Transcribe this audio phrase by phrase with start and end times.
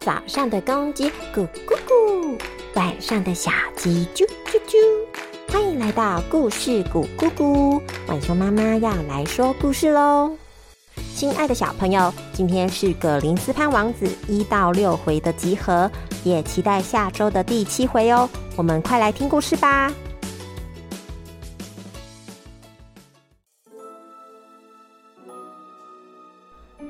[0.00, 2.40] 早上的公鸡咕咕咕，
[2.74, 5.52] 晚上的小鸡啾啾啾。
[5.52, 10.34] 欢迎来到故事咕咕咕，晚熊妈妈要来说故事喽。
[11.14, 15.90] 亲爱的小朋友，今天是葛林斯潘王子一到六回的集合，
[16.24, 18.26] 也期待下周的第七回哦。
[18.56, 19.92] 我们快来听故事吧。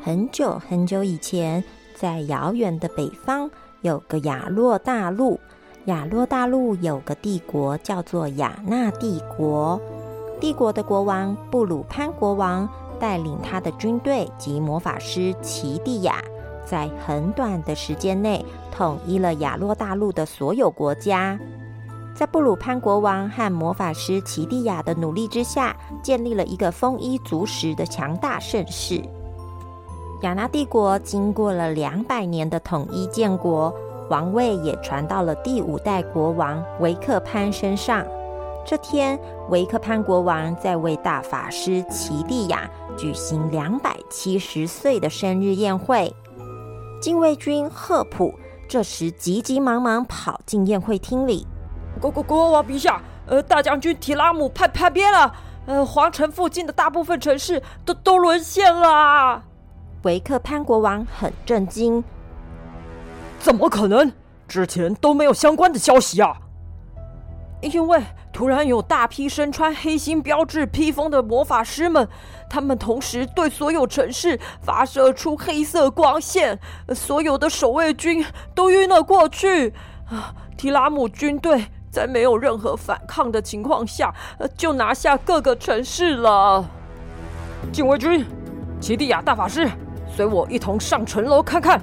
[0.01, 1.65] 很久很久以前。
[2.01, 3.51] 在遥远的北方，
[3.83, 5.39] 有个亚洛大陆。
[5.85, 9.79] 亚洛大陆有个帝国，叫做亚纳帝国。
[10.41, 12.67] 帝国的国王布鲁潘国王
[12.99, 16.23] 带领他的军队及魔法师奇蒂亚，
[16.65, 21.39] 在很短的时间内统一了亚洛大陆的所有国家。
[22.15, 29.03] 在布鲁潘国王和魔法师奇蒂亚的努力之下，建立了一个丰衣足食的强大盛世。
[30.23, 33.75] 亚纳帝国经过了两百年的统一建国，
[34.11, 38.05] 王位也传到了第五代国王维克潘身上。
[38.67, 46.15] 这天，维克潘国王在为大法师奇蒂亚举行两百七十岁的生日宴会。
[47.01, 48.35] 禁卫军赫普
[48.69, 51.47] 这时急急忙忙跑进宴会厅里
[51.99, 59.45] ：“国国国王陛下，呃，大将军提拉姆叛叛变了，呃，皇城附近的大部分城市都都沦陷了。”
[60.03, 62.03] 维克潘国王很震惊，
[63.39, 64.11] 怎么可能？
[64.49, 66.37] 之前都没有相关的消息啊！
[67.61, 72.09] 因为突然有大批身穿黑心标志披风的魔法师们，
[72.49, 76.59] 他们同时对所有城市发射出黑色光线，
[76.95, 79.75] 所有的守卫军都晕了过去。
[80.09, 80.35] 啊！
[80.57, 84.13] 提拉姆军队在没有任何反抗的情况下，
[84.57, 86.65] 就拿下各个城市了。
[87.71, 88.27] 禁卫军，
[88.81, 89.71] 奇蒂亚大法师。
[90.21, 91.81] 随我一同上城楼看看。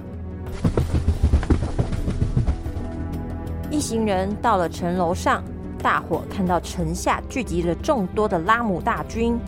[3.71, 5.43] 一行人到了城楼上，
[5.81, 9.39] 大伙看到城下聚集了众多的拉姆大军。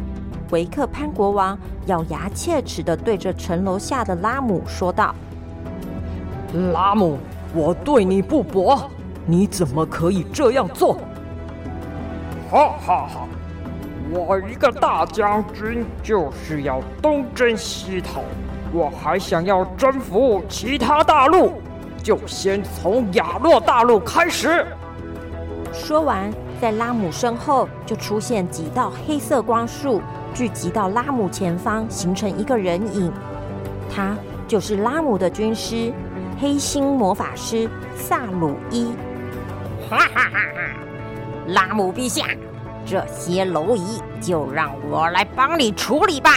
[0.49, 1.55] 维克潘国王
[1.85, 5.13] 咬牙切齿的对着城楼下的拉姆说道
[6.73, 7.19] ：“拉姆，
[7.53, 8.89] 我对你不薄，
[9.23, 10.97] 你怎么可以这样做？”
[12.49, 13.28] 哈哈哈！
[14.09, 18.23] 我一个大将军就是要东征西讨。
[18.72, 21.53] 我还想要征服其他大陆，
[22.03, 24.66] 就先从亚洛大陆开始。
[25.74, 26.31] 说完，
[26.62, 30.02] 在拉姆身后就出现几道黑色光束，
[30.34, 33.12] 聚集到拉姆前方，形成一个人影。
[33.94, 34.16] 他
[34.47, 35.91] 就是拉姆的军师，
[36.40, 38.91] 黑心魔法师萨鲁伊。
[39.90, 40.62] 哈哈哈哈！
[41.47, 42.25] 拉姆陛下，
[42.85, 46.31] 这些蝼蚁就让我来帮你处理吧。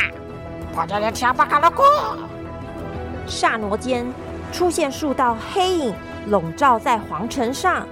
[3.26, 4.06] 刹那间，
[4.52, 5.94] 出现数道黑影，
[6.28, 7.86] 笼罩在皇城上。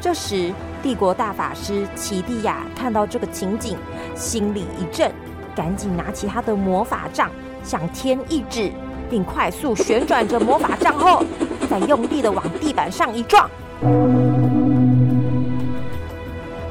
[0.00, 3.76] 这时，帝国大法师奇蒂亚看到这个情景，
[4.14, 5.12] 心里一震，
[5.54, 7.30] 赶紧拿起他的魔法杖，
[7.62, 8.72] 向天一指，
[9.08, 11.22] 并快速旋转着魔法杖后，
[11.68, 13.48] 再用力的往地板上一撞。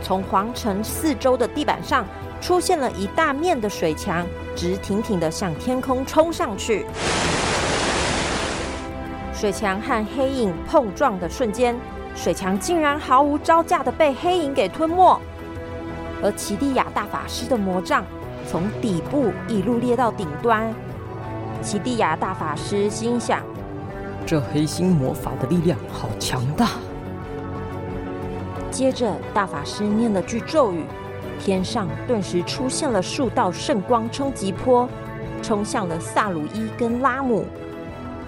[0.10, 2.04] 从皇城四周的地板上
[2.42, 4.26] 出现了一大面的水墙。
[4.56, 6.84] 直挺挺的向天空冲上去，
[9.32, 11.80] 水墙和黑影碰撞的瞬间，
[12.16, 15.22] 水墙竟然毫无招架的被黑影给吞没，
[16.24, 18.04] 而奇蒂亚大法师的魔杖
[18.48, 20.74] 从底部一路裂到顶端。
[21.62, 23.44] 奇蒂亚大法师心想：
[24.26, 26.72] 这黑心魔法的力量好强大。
[28.72, 30.84] 接着，大法师念了句咒语。
[31.40, 34.90] 天上顿时出现了数道圣光冲击波，
[35.42, 37.46] 冲向了萨鲁伊跟拉姆。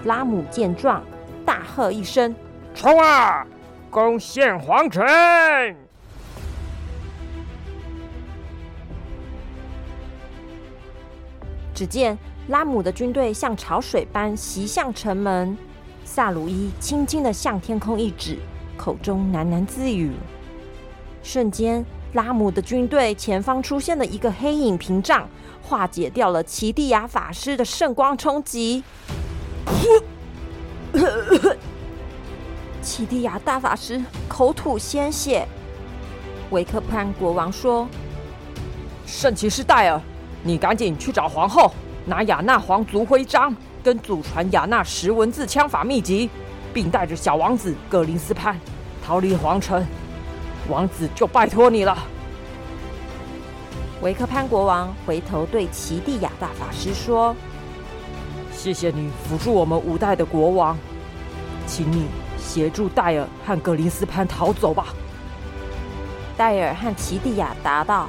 [0.04, 1.04] 拉姆见状，
[1.44, 2.34] 大喝一声
[2.74, 3.46] ：“冲啊！
[3.90, 5.04] 攻陷皇城！”
[11.74, 15.56] 只见拉姆的军队像潮水般袭向城门，
[16.04, 18.38] 萨鲁伊轻轻的向天空一指，
[18.76, 20.12] 口中喃喃自语。
[21.22, 21.84] 瞬间。
[22.14, 25.26] 拉姆的军队前方出现了一个黑影屏障，
[25.62, 28.84] 化解掉了奇蒂亚法师的圣光冲击。
[32.82, 33.98] 奇蒂亚大法师
[34.28, 35.48] 口吐鲜血。
[36.50, 37.88] 维克潘国王说
[39.06, 39.98] ：“圣骑士戴尔，
[40.42, 41.72] 你赶紧去找皇后，
[42.04, 46.28] 拿雅纳皇族徽章跟祖传雅纳十文字枪法秘籍，
[46.74, 48.60] 并带着小王子格林斯潘
[49.02, 49.82] 逃离皇城。”
[50.68, 51.96] 王子就拜托你了。
[54.00, 57.34] 维克潘国王回头对奇蒂亚大法师说
[58.52, 60.76] ：“谢谢你辅助我们五代的国王，
[61.66, 62.06] 请你
[62.36, 64.86] 协助戴尔和格林斯潘逃走吧。
[66.36, 68.08] 戴尔和奇蒂亚答道：“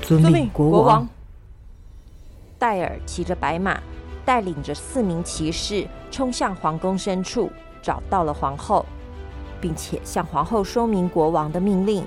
[0.00, 1.08] 遵命，国王。”
[2.56, 3.80] 戴尔骑着白马，
[4.24, 7.50] 带领着四名骑士冲向皇宫深处，
[7.82, 8.86] 找到了皇后，
[9.60, 12.04] 并且向皇后说明国王的命令。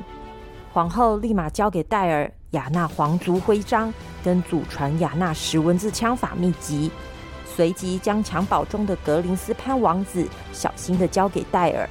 [0.73, 3.93] 皇后立马交给戴尔雅纳皇族徽章
[4.23, 6.89] 跟祖传雅纳石文字枪法秘籍，
[7.45, 11.89] 随即将襁褓中的格林斯潘王子小心的交给戴尔。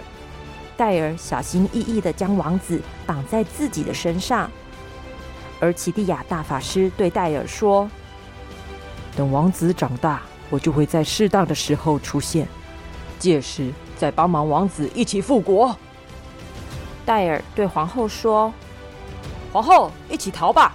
[0.76, 4.50] 戴尔小心翼翼的将王子绑在自己的身上，
[5.60, 7.86] 而奇蒂亚大法师对戴尔说
[9.14, 12.48] ：“等王子长大，我就会在适当的时候出现，
[13.18, 13.70] 届时
[14.00, 15.76] 再帮忙王子一起复国。”
[17.04, 18.50] 戴尔对皇后说。
[19.52, 20.72] 皇后，一起逃吧！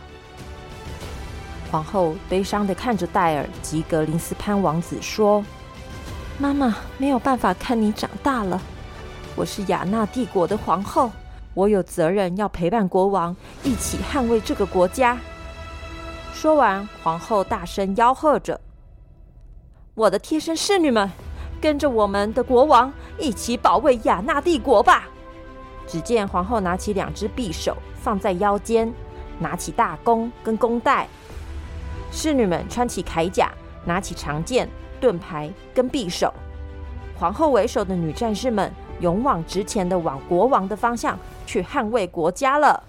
[1.72, 5.42] 皇后悲伤的看着戴尔及格林斯潘王子说
[6.38, 8.62] ：“妈妈没有办法看你长大了。
[9.34, 11.10] 我是雅纳帝国的皇后，
[11.54, 13.34] 我有责任要陪伴国王
[13.64, 15.18] 一起捍卫这个国家。”
[16.36, 18.60] 说完，皇后大声吆喝着
[19.96, 21.10] ：“我的贴身侍女们，
[21.62, 25.08] 跟着我们的国王一起保卫雅纳帝国吧！”
[25.88, 27.78] 只见皇后拿起两只匕首。
[27.98, 28.94] 放在腰间，
[29.40, 31.08] 拿起大弓跟弓带；
[32.12, 33.52] 侍女们穿起铠甲，
[33.84, 34.70] 拿起长剑、
[35.02, 36.32] 盾牌跟匕首。
[37.18, 41.18] 皇后为首的女战士们勇往直前的往国王的方向
[41.48, 42.84] 去捍卫国家了。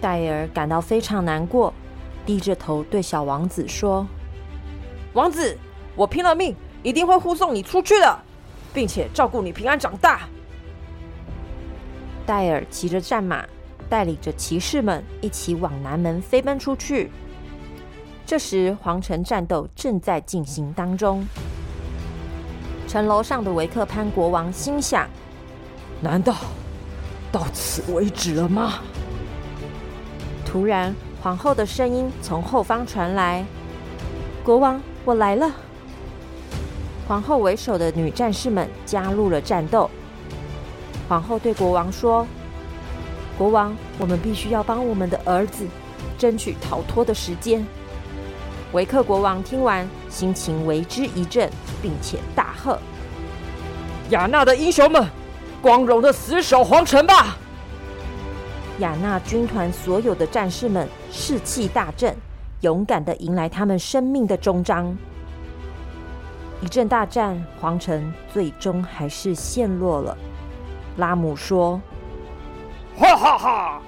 [0.00, 1.72] 戴尔感到非常难过，
[2.26, 4.04] 低着头对小王子说
[5.14, 5.56] ：“王子，
[5.94, 8.18] 我拼了命，一定会护送你出去的，
[8.72, 10.28] 并且照顾你平安长大。”
[12.24, 13.44] 戴尔骑着战马，
[13.88, 17.10] 带领着骑士们一起往南门飞奔出去。
[18.24, 21.26] 这时，皇城战斗正在进行当中。
[22.86, 25.08] 城楼上的维克潘国王心想
[26.00, 26.34] ：“难道
[27.32, 28.74] 到此为止了吗？”
[30.46, 33.44] 突然，皇后的声音从后方传来
[34.44, 35.50] ：“国王，我来了！”
[37.06, 39.90] 皇后为首的女战士们加入了战斗。
[41.08, 42.26] 皇后对国王说
[43.36, 45.66] ：“国王，我们必须要帮我们的儿子
[46.16, 47.64] 争取逃脱的时间。”
[48.72, 51.48] 维克国王听完，心情为之一振，
[51.82, 52.78] 并且大喝
[54.10, 55.06] ：“雅纳的英雄们，
[55.60, 57.36] 光荣的死守皇城吧！”
[58.80, 62.16] 雅纳军团所有的战士们士气大振，
[62.62, 64.96] 勇敢的迎来他们生命的终章。
[66.60, 70.16] 一阵大战，皇城最终还是陷落了。
[70.96, 71.80] 拉姆说
[72.96, 73.82] ：“哈哈哈，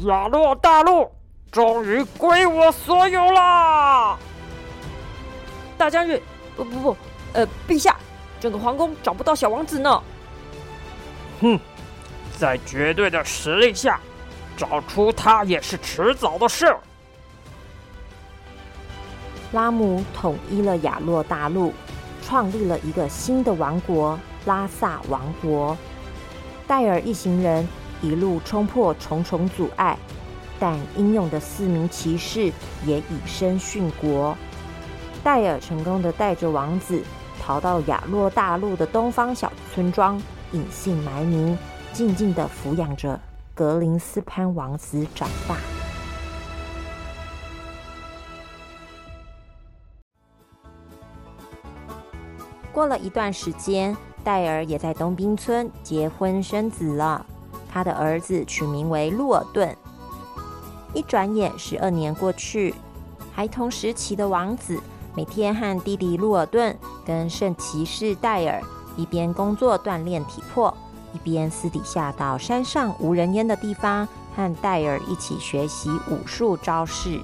[0.00, 1.10] 亚洛大陆
[1.50, 4.16] 终于归我所有啦！”
[5.76, 6.20] 大将军，
[6.56, 6.96] 不不不，
[7.32, 7.96] 呃，陛下，
[8.38, 10.02] 整个皇宫找不到小王子呢。
[11.40, 11.58] 哼，
[12.38, 14.00] 在绝对的实力下，
[14.56, 16.74] 找出他也是迟早的事。
[19.52, 21.72] 拉姆统一了亚洛大陆，
[22.22, 25.76] 创立了一个新的王国——拉萨王国。
[26.66, 27.66] 戴尔一行人
[28.00, 29.98] 一路冲破重重阻碍，
[30.60, 32.52] 但英勇的四名骑士
[32.86, 34.36] 也以身殉国。
[35.24, 37.02] 戴尔成功的带着王子
[37.42, 40.16] 逃到亚洛大陆的东方小村庄，
[40.52, 41.58] 隐姓埋名，
[41.92, 43.18] 静静的抚养着
[43.52, 45.56] 格林斯潘王子长大。
[52.80, 53.94] 过了一段时间。
[54.24, 57.26] 戴尔也在东滨村结婚生子了，
[57.70, 59.76] 他的儿子取名为路尔顿。
[60.94, 62.74] 一转眼，十二年过去，
[63.34, 64.80] 孩童时期的王子
[65.14, 68.62] 每天和弟弟路尔顿跟圣骑士戴尔
[68.96, 70.74] 一边工作锻炼体魄，
[71.12, 77.20] 一边私底下到山上无人烟的地方和戴尔一起学习武术招式。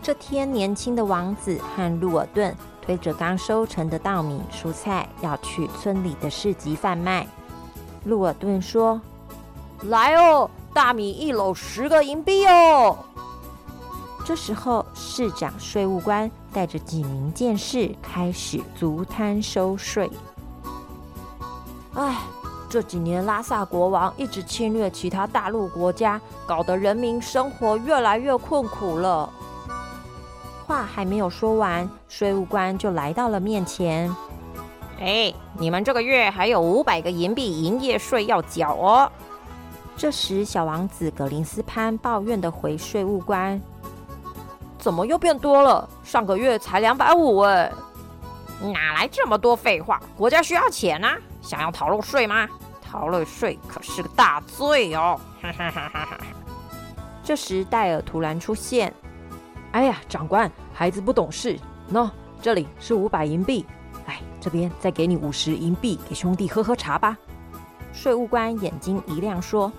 [0.00, 2.54] 这天，年轻的王子和路尔顿。
[2.84, 7.26] 推着刚收成的稻米、蔬菜，要去村里的市集贩卖。
[8.04, 9.00] 路尔顿说
[9.88, 12.94] ：“来哦，大米一篓十个银币哦。”
[14.22, 20.10] 这时候，市长税务官带着几名剑士开始足摊收税。
[21.94, 22.18] 唉，
[22.68, 29.30] 这几年拉萨国王一直侵略其他大陆国家，搞得人民生活越来越困苦了。
[30.66, 34.14] 话还没有说完，税务官就来到了面前。
[35.00, 39.12] 哎，你们这个月还有五百个银币营业税要缴哦。
[39.96, 43.60] 这时，小王子格林斯潘抱怨的回税务官
[44.78, 45.88] ：“怎么又变多了？
[46.02, 47.70] 上个月才两百五哎！”
[48.72, 50.00] 哪来这么多废话？
[50.16, 51.16] 国家需要钱啊！
[51.42, 52.48] 想要逃漏税吗？
[52.82, 55.20] 逃漏税可是个大罪哦！
[55.42, 56.18] 哈哈哈哈哈。
[57.22, 58.92] 这时戴尔突然出现。
[59.74, 61.58] 哎呀，长官，孩子不懂事。
[61.90, 62.08] 喏，
[62.40, 63.66] 这里是五百银币。
[64.06, 67.18] 哎，这边再给你五十银币，给兄弟喝喝茶吧。
[67.92, 69.72] 税务官眼睛一亮，说：“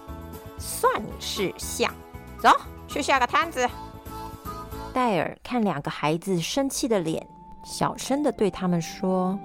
[0.59, 1.89] 算你识相，
[2.37, 2.49] 走
[2.89, 3.65] 去下个摊子。”
[4.91, 7.25] 戴尔看两个孩子生气的脸，
[7.63, 9.39] 小声的对他们说：“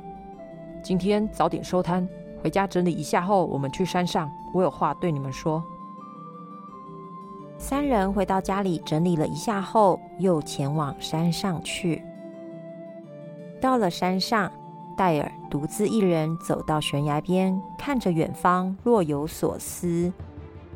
[0.82, 2.08] 今天早点收摊，
[2.42, 4.28] 回家整理一下后，我们去山上。
[4.52, 5.62] 我有话对你们说。”
[7.62, 12.02] 三人回到家里整理了一下后，又前往山上去。
[13.60, 14.50] 到了山上。
[14.96, 20.12] 戴尔独自一人走到悬崖边，看着远方，若有所思。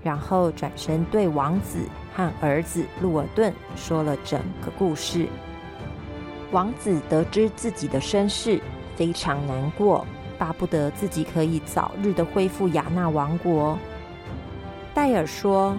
[0.02, 1.78] 然后转身对王子
[2.14, 5.28] 和儿子路尔顿说了整个故事。
[6.52, 8.62] 王子得知自己的身世，
[8.96, 10.06] 非常难过，
[10.38, 13.76] 巴不得自己可以早日的恢复雅纳王国。
[14.94, 15.76] 戴尔说：“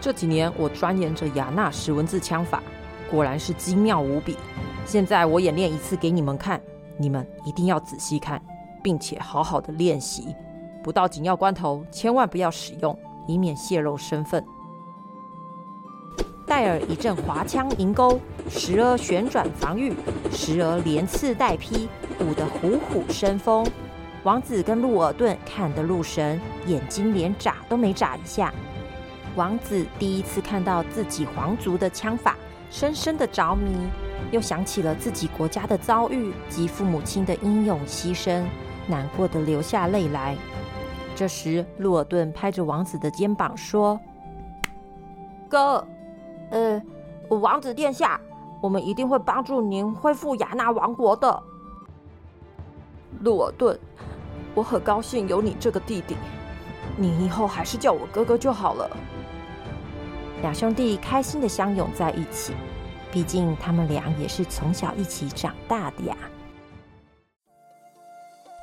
[0.00, 2.62] 这几年我钻研着雅纳石文字枪法，
[3.10, 4.36] 果然是精妙无比。
[4.86, 6.60] 现在我演练一次给你们看。”
[7.00, 8.42] 你们一定要仔细看，
[8.82, 10.34] 并且好好的练习，
[10.82, 14.44] 不到紧要关头千万不要使用，以免泄露身份。
[16.44, 18.18] 戴尔一阵滑枪迎钩，
[18.50, 19.94] 时而旋转防御，
[20.32, 21.88] 时而连刺带劈，
[22.18, 23.64] 舞得虎虎生风。
[24.24, 28.52] 王子跟路尔顿看得入神，眼睛连眨都没眨一下。
[29.38, 32.36] 王子第一次看到自己皇族的枪法，
[32.70, 33.70] 深深的着迷。
[34.32, 38.44] 又想起了自己国家的遭遇及父母亲的英勇牺牲，
[38.88, 40.36] 难过的流下泪来。
[41.14, 43.98] 这时，路尔顿拍着王子的肩膀说
[45.48, 45.86] ：“哥，
[46.50, 46.82] 呃，
[47.28, 48.20] 王子殿下，
[48.60, 51.42] 我们一定会帮助您恢复雅纳王国的。”
[53.22, 53.78] 路尔顿，
[54.52, 56.16] 我很高兴有你这个弟弟，
[56.96, 58.90] 你以后还是叫我哥哥就好了。
[60.42, 62.52] 两兄弟开心的相拥在一起。
[63.10, 66.14] 毕竟他们俩也是从小一起长大的呀。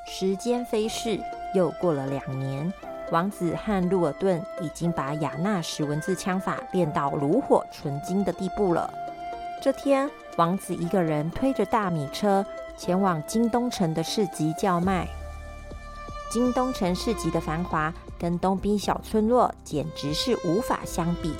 [0.07, 1.19] 时间飞逝，
[1.55, 2.71] 又过了两年，
[3.11, 8.87] 王子和路尔顿已经把雅纳什文字枪法练到炉火纯青的地步了。
[9.63, 12.45] 这天，王子一个人推着大米车
[12.77, 15.07] 前往京东城的市集叫卖。
[16.31, 21.33] 京东城市集的繁华，跟东滨小村落简直是无法相比。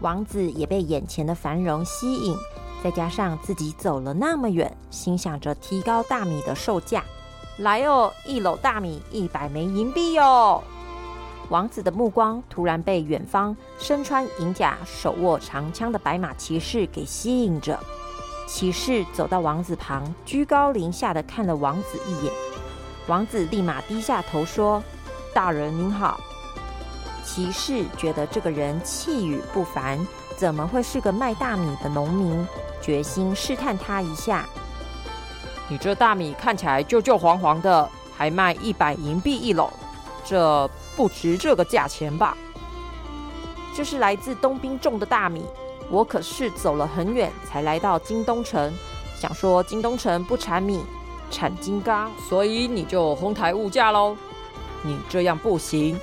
[0.00, 2.36] 王子也被眼前的繁荣吸引，
[2.82, 7.02] 再加上自己走了那么远，心想着提高大米的售价。
[7.58, 10.62] 来哦，一篓大米一百枚银币哟！
[11.48, 17.78] 王子的目光突然被远方身穿银甲、手握长枪的白马骑士给吸引着。
[18.46, 22.32] 骑士走到王子旁，居高临下的看了王子一眼。
[23.08, 24.82] 王子立马低下头说
[25.34, 26.20] ：“大人您好。”
[27.28, 29.98] 骑士觉得这个人气宇不凡，
[30.34, 32.46] 怎么会是个卖大米的农民？
[32.80, 34.46] 决心试探他一下。
[35.68, 39.68] 你这大米看起来旧旧黄黄的，还卖一百银币一篓，
[40.24, 40.66] 这
[40.96, 42.34] 不值这个价钱吧？
[43.76, 45.44] 这是来自东兵种的大米，
[45.90, 48.72] 我可是走了很远才来到京东城。
[49.14, 50.82] 想说京东城不产米，
[51.30, 54.16] 产金刚，所以你就哄抬物价喽？
[54.82, 56.00] 你这样不行！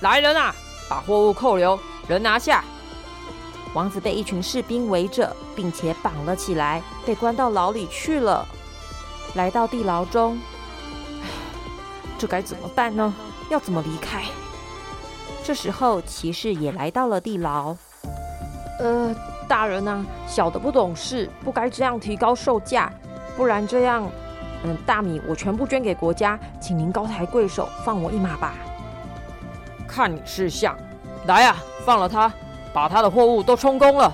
[0.00, 0.54] 来人啊！
[0.88, 1.78] 把货物扣留，
[2.08, 2.64] 人拿下。
[3.74, 8.46] 王子被一群士兵围着，并且绑了起来，被关到牢里去了。
[9.34, 10.38] 来到地牢中，
[12.16, 13.12] 这该怎么办呢？
[13.50, 14.22] 要怎么离开？
[15.44, 17.76] 这时候，骑士也来到了地牢。
[18.80, 19.14] 呃，
[19.46, 22.90] 大人啊，小的不懂事，不该这样提高售价，
[23.36, 24.10] 不然这样，
[24.64, 28.54] 嗯，大米我全部捐给国家，请您高抬贵手，放我一马吧。
[29.96, 30.76] 看你是相，
[31.24, 32.30] 来呀，放了他，
[32.70, 34.12] 把他的货物都充公了。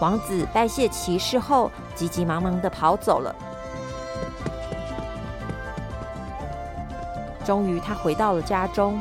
[0.00, 3.36] 王子拜谢骑士后，急急忙忙的跑走了。
[7.44, 8.98] 终于，他回到了家中。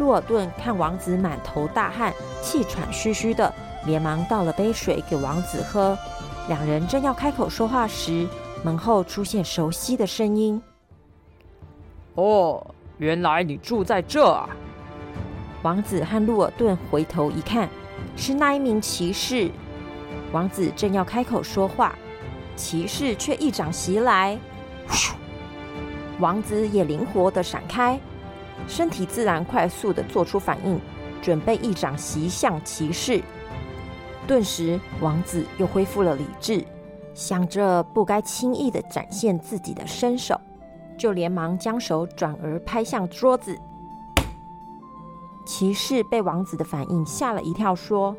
[0.00, 2.12] 路尔顿看王子满头大汗、
[2.42, 3.54] 气喘吁吁的，
[3.86, 5.96] 连忙倒了杯水给王子喝。
[6.48, 8.26] 两人正要开口说话时，
[8.64, 10.60] 门后出现熟悉的声音
[12.16, 14.48] ：“哦，原来你住在这啊！”
[15.62, 17.68] 王子和路尔顿回头一看，
[18.16, 19.50] 是那一名骑士。
[20.32, 21.94] 王子正要开口说话，
[22.54, 24.38] 骑士却一掌袭来，
[26.20, 27.98] 王子也灵活的闪开，
[28.68, 30.80] 身体自然快速的做出反应，
[31.22, 33.22] 准备一掌袭向骑士。
[34.26, 36.64] 顿时，王子又恢复了理智，
[37.14, 40.40] 想着不该轻易的展现自己的身手，
[40.96, 43.58] 就连忙将手转而拍向桌子。
[45.46, 48.16] 骑士被王子的反应吓了一跳，说：“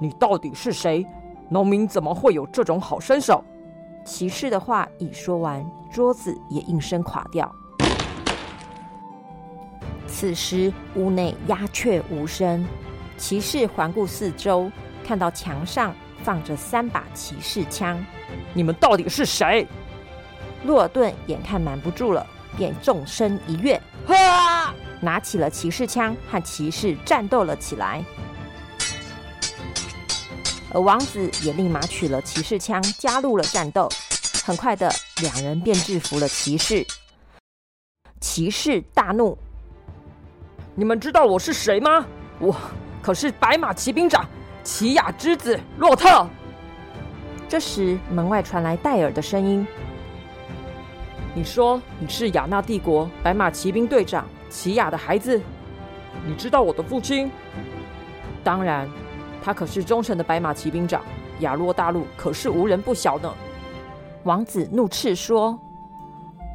[0.00, 1.06] 你到底是谁？
[1.48, 3.44] 农民怎么会有这种好身手？”
[4.04, 7.50] 骑士的话已说完，桌子也应声垮掉。
[10.06, 12.66] 此时屋内鸦雀无声，
[13.16, 14.70] 骑士环顾四周，
[15.04, 18.04] 看到墙上放着三把骑士枪。
[18.52, 19.66] 你们到底是谁？
[20.64, 23.80] 洛尔顿眼看瞒不住了，便纵身一跃。
[25.00, 28.02] 拿起了骑士枪，和骑士战斗了起来。
[30.72, 33.88] 而王子也立马取了骑士枪，加入了战斗。
[34.44, 34.90] 很快的，
[35.22, 36.86] 两人便制服了骑士。
[38.20, 39.36] 骑士大怒
[40.74, 42.04] ：“你们知道我是谁吗？
[42.40, 42.56] 我
[43.02, 44.26] 可是白马骑兵长
[44.62, 46.26] 奇亚之子洛特。”
[47.48, 49.66] 这时，门外传来戴尔的声音
[51.36, 55.40] ：“你说你是亚纳帝国白马骑兵队长？”奇亚的孩子，
[56.24, 57.28] 你知道我的父亲？
[58.44, 58.88] 当然，
[59.42, 61.02] 他可是忠诚的白马骑兵长。
[61.40, 63.34] 亚洛大陆可是无人不晓呢。
[64.22, 65.58] 王子怒斥说：“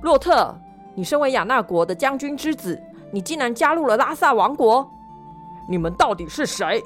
[0.02, 0.58] 洛特，
[0.96, 2.82] 你身为亚纳国的将军之子，
[3.12, 4.90] 你竟然加入了拉萨王国？
[5.68, 6.82] 你们到底是谁？”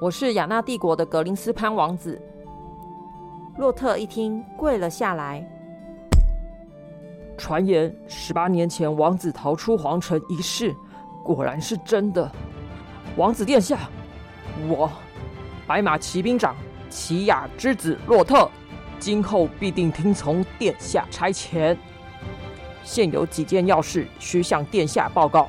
[0.00, 2.18] 我是亚纳帝国的格林斯潘王子。
[3.58, 5.46] 洛特一听，跪了下来。
[7.40, 10.76] 传言十八年前王子逃出皇城一事，
[11.24, 12.30] 果然是真的。
[13.16, 13.78] 王子殿下，
[14.68, 14.92] 我
[15.66, 16.54] 白马骑兵长
[16.90, 18.48] 奇亚之子洛特，
[18.98, 21.74] 今后必定听从殿下差遣。
[22.84, 25.48] 现有几件要事需向殿下报告。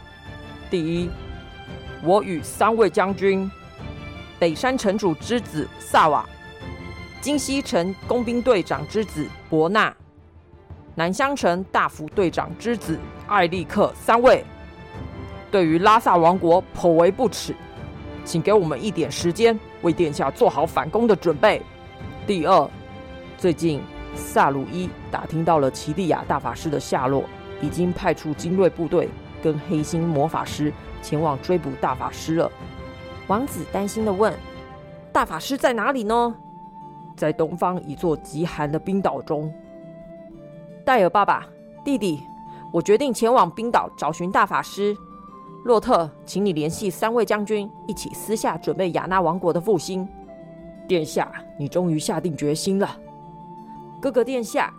[0.69, 1.09] 第一，
[2.03, 3.51] 我与三位将军：
[4.39, 6.25] 北山城主之子萨瓦，
[7.19, 9.93] 金西城工兵队长之子伯纳。
[10.93, 14.43] 南香城大副队长之子艾利克三位，
[15.49, 17.55] 对于拉萨王国颇为不耻，
[18.25, 21.61] 请给我们一点时间，为殿下做好反攻的准备。
[22.27, 22.69] 第二，
[23.37, 23.81] 最近
[24.15, 27.23] 萨鲁伊打听到了奇利亚大法师的下落，
[27.61, 29.07] 已经派出精锐部队
[29.41, 32.51] 跟黑心魔法师前往追捕大法师了。
[33.27, 34.33] 王子担心的问
[35.13, 36.35] ：“大法师在哪里呢？”
[37.15, 39.49] 在东方一座极寒的冰岛中。
[40.83, 41.45] 戴尔爸爸，
[41.83, 42.23] 弟弟，
[42.71, 44.97] 我决定前往冰岛找寻大法师
[45.63, 50.07] 洛特，请你联系三位将军，一起私下准备亚纳王国的复兴。
[50.87, 52.97] 殿下，你终于下定决心了。
[54.01, 54.73] 哥哥殿下，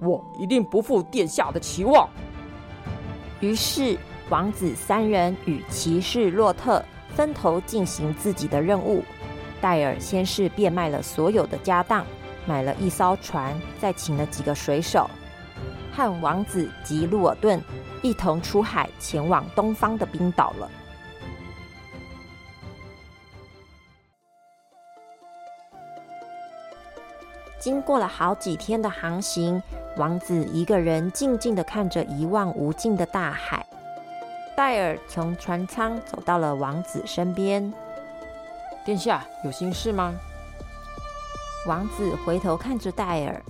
[0.00, 2.08] 我一定不负殿下的期望。
[3.40, 3.98] 于是，
[4.30, 9.02] 王子三人与骑士洛特分头进行自己的任务。
[9.60, 12.04] 戴尔先是变卖了所有的家当。
[12.46, 15.10] 买了一艘船，再请了几个水手，
[15.92, 17.60] 和王子及路尔顿
[18.02, 20.70] 一同出海，前往东方的冰岛了。
[27.58, 29.60] 经过了好几天的航行，
[29.96, 33.66] 王子一个人静静的看着一望无尽的大海。
[34.54, 37.72] 戴尔从船舱走到了王子身边
[38.86, 40.14] ：“殿下，有心事吗？”
[41.66, 43.42] 王子回头看着戴尔，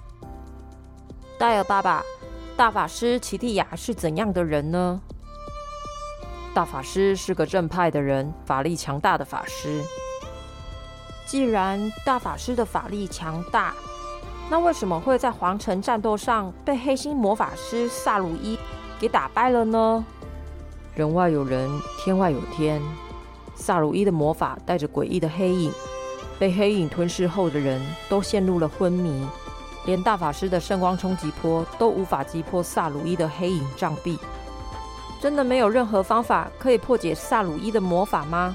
[1.39, 2.03] 戴尔爸爸，
[2.57, 4.99] 大法师奇蒂亚是怎样的人呢？
[6.55, 9.83] 大法师是个正派的人，法力强大的法师。
[11.27, 13.75] 既然大法师的法力强大，
[14.49, 18.59] 那为什么会在皇城战斗上被黑心魔法师萨鲁伊
[18.99, 20.03] 给打败了呢？
[20.95, 22.81] 人外有人，天外有天，
[23.55, 25.71] 萨鲁伊的魔法带着诡异的黑影。
[26.39, 29.27] 被黑影吞噬后的人都陷入了昏迷，
[29.87, 34.19] 连大法师的圣光冲击波都无法击破萨鲁伊的黑影障壁。
[35.21, 38.55] 真的没有任何方法可以破解萨鲁伊的魔法吗？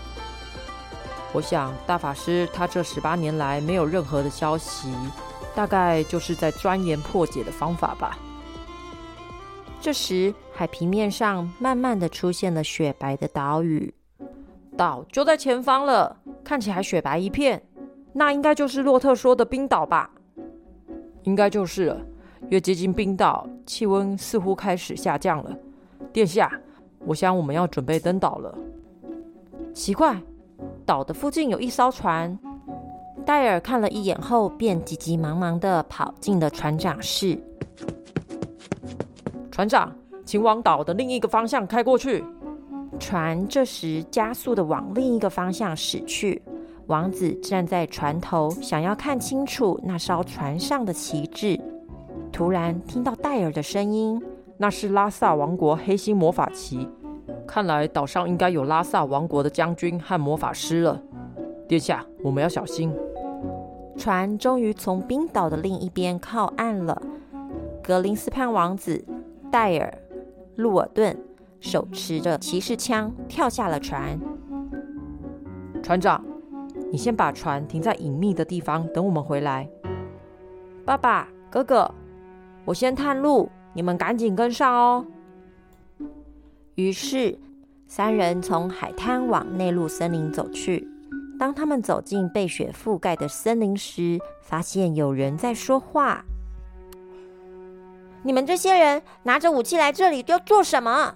[1.33, 4.93] 我想大法师他这十八年来没有任何的消息，
[5.55, 8.17] 大概就是在钻研破解的方法吧。
[9.79, 13.91] 这时，海平面上慢慢的出现了雪白的岛屿，
[14.77, 17.63] 岛就在前方了，看起来雪白一片。
[18.13, 20.09] 那应该就是洛特说的冰岛吧？
[21.23, 22.01] 应该就是了。
[22.49, 25.55] 越接近冰岛，气温似乎开始下降了。
[26.11, 26.51] 殿下，
[27.05, 28.57] 我想我们要准备登岛了。
[29.73, 30.21] 奇怪，
[30.85, 32.37] 岛的附近有一艘船。
[33.23, 37.37] 戴尔看了一眼后，便急急忙忙的跑进了船长室。
[39.51, 39.95] 船长，
[40.25, 42.25] 请往岛的另一个方向开过去。
[42.99, 46.41] 船这时加速的往另一个方向驶去。
[46.87, 51.59] 王子站在船头，想要看清楚那艘船上的旗帜。
[52.31, 54.21] 突然听到戴尔的声音
[54.57, 56.87] ：“那是拉萨王国黑心魔法旗，
[57.47, 61.01] 看来岛上应该有拉萨王国的将军和魔法师了。
[61.67, 62.93] 殿下，我们要小心。”
[63.97, 67.01] 船终于从冰岛的另一边靠岸了。
[67.83, 69.03] 格林斯潘王子、
[69.51, 69.93] 戴尔、
[70.55, 71.15] 路尔顿
[71.59, 74.17] 手持着骑士枪跳下了船。
[75.83, 76.23] 船长，
[76.91, 79.67] 你先把船停在隐秘的地方，等我们回来。
[80.85, 81.89] 爸爸、哥哥，
[82.65, 85.05] 我先探路，你们赶紧跟上哦。
[86.75, 87.37] 于是，
[87.87, 90.85] 三人从海滩往内陆森林走去。
[91.39, 96.23] 当他们走进被雪覆盖的森林时，发现有人在说话。
[98.21, 101.15] 你们这些人拿着武器来这里要做什么？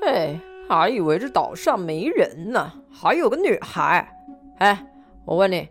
[0.00, 4.10] 嘿，还以为这岛上没人呢，还有个女孩。
[4.58, 4.86] 哎，
[5.26, 5.68] 我问你，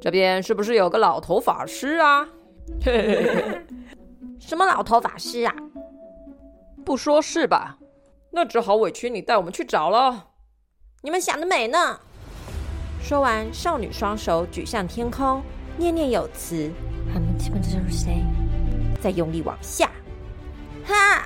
[0.00, 2.28] 这边是不是有个老头法师啊？
[4.40, 5.54] 什么老头法师啊？
[6.84, 7.78] 不说是吧？
[8.32, 10.30] 那只好委屈你带我们去找了。
[11.02, 12.00] 你们想得美呢！
[13.00, 15.40] 说完，少女双手举向天空，
[15.76, 16.72] 念念有词，
[19.00, 19.88] 再用力往下，
[20.84, 21.24] 哈！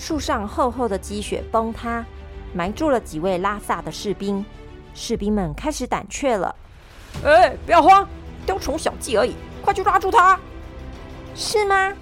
[0.00, 2.02] 树上厚厚的积雪崩塌，
[2.54, 4.42] 埋住了几位拉萨的士兵。
[4.94, 6.56] 士兵们开始胆怯了。
[7.22, 8.08] 哎，不要慌，
[8.46, 10.40] 雕虫小技而已，快去抓住他！
[11.34, 11.92] 是吗？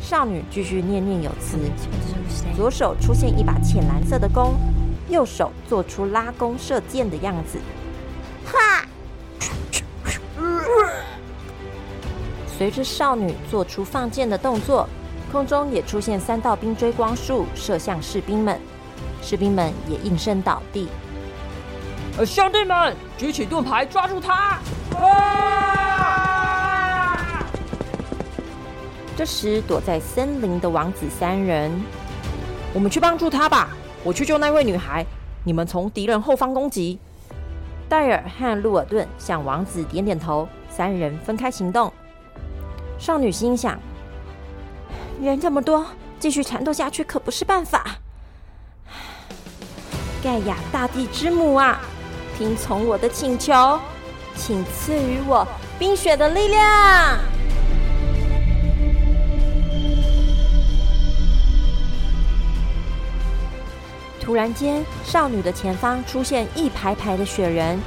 [0.00, 1.58] 少女继续念念有词。
[2.56, 4.54] 左手出现一把浅蓝色的弓，
[5.10, 7.58] 右手做出拉弓射箭的样子。
[8.46, 8.86] 哈！
[12.46, 14.88] 随着少女做出放箭的动作，
[15.30, 18.60] 空中也出现三道冰锥光束，射向士兵们。
[19.22, 20.88] 士兵们也应声倒地。
[22.26, 24.58] 兄弟们，举起盾牌，抓住他！
[29.16, 31.70] 这时，躲在森林的王子三人。
[32.74, 33.70] 我们去帮助他吧！
[34.02, 35.04] 我去救那位女孩，
[35.44, 36.98] 你们从敌人后方攻击。
[37.88, 41.92] 戴尔和路尔顿向王子点点头，三人分开行动。
[42.98, 43.78] 少女心想：
[45.26, 45.84] 人这么多，
[46.18, 47.84] 继续缠斗下去可不是办法。
[50.22, 51.80] 盖亚大地之母啊，
[52.36, 53.78] 听从我的请求，
[54.36, 55.46] 请赐予我
[55.78, 57.18] 冰雪的力量。
[64.20, 67.78] 突然间，少女的前方出现一排排的雪人，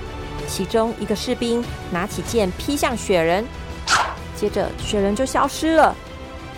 [0.48, 3.46] 其中一个士兵拿起剑劈向雪人，
[4.36, 5.96] 接着雪人就消失了。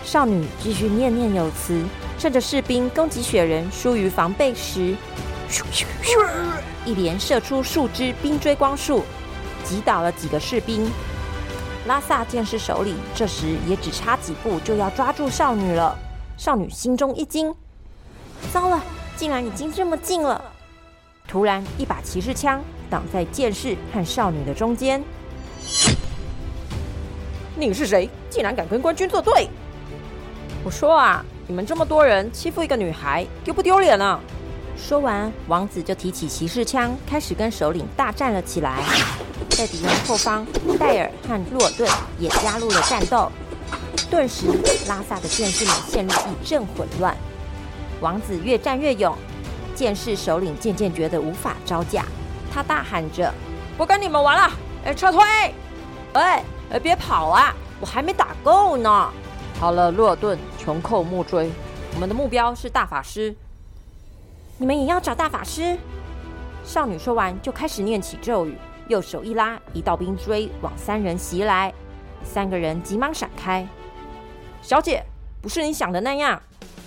[0.06, 1.84] 少女继续念念有词，
[2.16, 4.94] 趁着士兵攻击雪人疏于防备时，
[6.84, 9.02] 一连射出数支冰锥光束，
[9.64, 10.88] 击倒了几个士兵。
[11.88, 15.98] 拉萨剑士手里这时也只差几步就要抓住少女了。
[16.36, 17.52] 少女心中一惊，
[18.52, 18.80] 糟了！
[19.16, 20.40] 竟然已经这么近了！
[21.26, 25.02] 突然，一把骑士枪挡在剑士和少女的中间。
[27.56, 28.08] 你是谁？
[28.30, 29.48] 竟然敢跟官军作对？
[30.66, 34.18] 我说啊，你们这么多人欺负一个女孩，丢不丢脸啊？
[34.76, 38.82] 说完，王子就提起骑士枪，开始跟首领大战了起来。
[39.50, 40.44] 在敌人后方，
[40.76, 43.30] 戴尔和洛顿也加入了战斗。
[44.10, 44.46] 顿时，
[44.88, 47.16] 拉萨的剑士们陷入一阵混乱。
[48.00, 49.16] 王子越战越勇，
[49.72, 52.04] 剑士首领渐渐觉得无法招架，
[52.52, 53.32] 他大喊着
[53.78, 54.52] ：“不跟你们玩了！
[54.84, 55.22] 哎，撤退！
[56.14, 57.54] 哎，哎，别跑啊！
[57.78, 59.08] 我还没打够呢！”
[59.58, 61.48] 好了，洛尔顿，穷寇莫追，
[61.94, 63.32] 我们的目标是大法师。
[64.58, 65.78] 你们也要找大法师？
[66.64, 71.72] 少女说完，就开始念起咒语，右手一拉，一道冰锥往三人袭来，
[72.24, 73.64] 三个人急忙闪开。
[74.60, 75.04] 小姐，
[75.40, 76.42] 不是你想的那样。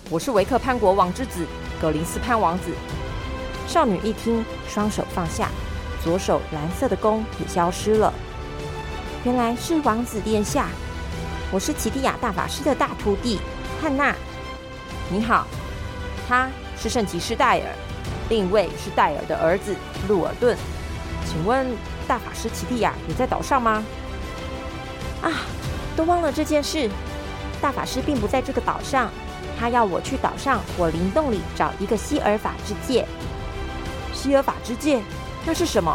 [0.10, 1.46] 我是维克潘国王之子
[1.80, 2.74] 格林斯潘王子。
[3.66, 5.48] 少女一听，双手放下，
[6.04, 8.14] 左手蓝色的弓也消失了。
[9.24, 10.68] 原来是王子殿下，
[11.50, 13.40] 我是奇蒂亚大法师的大徒弟
[13.82, 14.14] 汉娜。
[15.10, 15.48] 你好，
[16.28, 17.66] 他是圣骑士戴尔，
[18.30, 19.76] 另一位是戴尔的儿子
[20.08, 20.58] 路尔顿。
[21.26, 21.66] 请问
[22.08, 23.84] 大法师奇蒂亚也在岛上吗？
[25.22, 25.32] 啊，
[25.96, 26.90] 都忘了这件事。
[27.62, 29.10] 大法师并不在这个岛上。
[29.60, 33.06] 他要我去岛上火灵洞里找一个希尔法之戒。
[34.14, 35.02] 希尔法之戒，
[35.46, 35.94] 那是什么？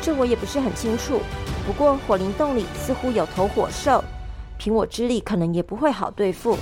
[0.00, 1.20] 这我也不是很清楚。
[1.66, 4.02] 不过火灵洞里似乎有头火兽，
[4.56, 6.56] 凭我之力可能也不会好对付。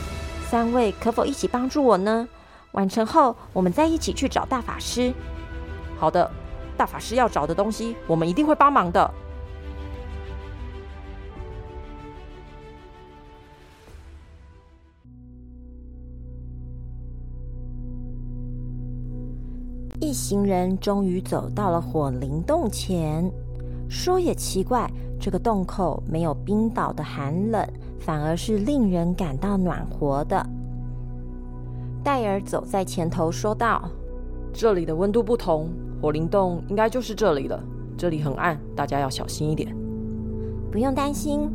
[0.50, 2.26] 三位可否一起帮助我呢？
[2.72, 5.12] 完成后，我们再一起去找大法师。
[5.98, 6.30] 好的，
[6.74, 9.10] 大法师要找的东西，我们一定会帮忙的。
[20.00, 23.30] 一行人终于走到了火灵洞前。
[23.90, 27.66] 说也奇怪，这个洞口没有冰岛的寒冷，
[27.98, 30.44] 反而是令人感到暖和的。
[32.02, 33.88] 戴尔走在前头说道
[34.52, 35.68] ：“这里的温度不同，
[36.00, 37.62] 火灵洞应该就是这里了。
[37.96, 39.74] 这里很暗，大家要小心一点。”
[40.70, 41.50] 不用担心。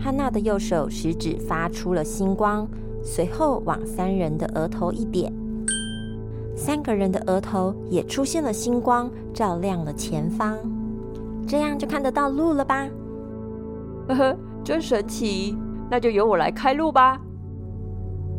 [0.00, 2.66] 汉娜的右手食指发出了星光，
[3.02, 5.32] 随后往三人的额头一点。
[6.56, 10.56] 三个人的额头也出现了星光，照亮了前方，
[11.46, 12.88] 这样就看得到路了吧？
[14.08, 14.36] 呵呵，
[14.68, 15.56] 真神奇！
[15.90, 17.18] 那就由我来开路吧。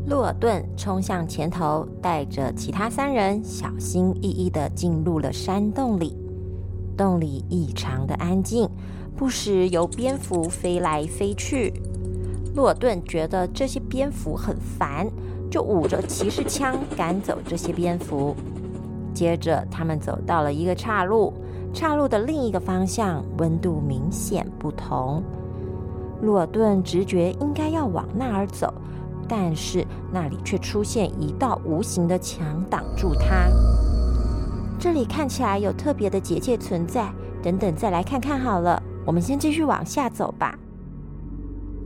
[0.06, 6.16] 洛尔顿冲向前头，带着其他三人小心翼翼地进入了山洞里。
[6.96, 8.70] 洞里异常的安静，
[9.18, 11.74] 不时有蝙蝠飞来飞去。
[12.54, 15.08] 洛尔顿觉得这些蝙蝠很烦。
[15.50, 18.36] 就捂着骑士枪赶走这些蝙蝠。
[19.16, 21.34] 接着，他们走到了一个岔路，
[21.74, 25.24] 岔路的另一个方向温度明显不同。
[26.22, 28.74] 洛尔顿直觉应该要往那儿走，
[29.28, 33.48] 但是那里却出现一道无形的墙挡住他。
[34.80, 38.82] 这里看起来有特别的结界存在，等等再来看看好了。
[39.06, 40.58] 我们先继续往下走吧。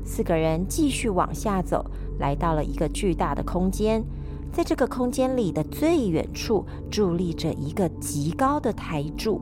[0.06, 1.86] 四个人继续往下走。
[2.19, 4.04] 来到了一个巨大的空间，
[4.52, 9.41] 在这个空间里的最远处伫立着一个极高的台柱。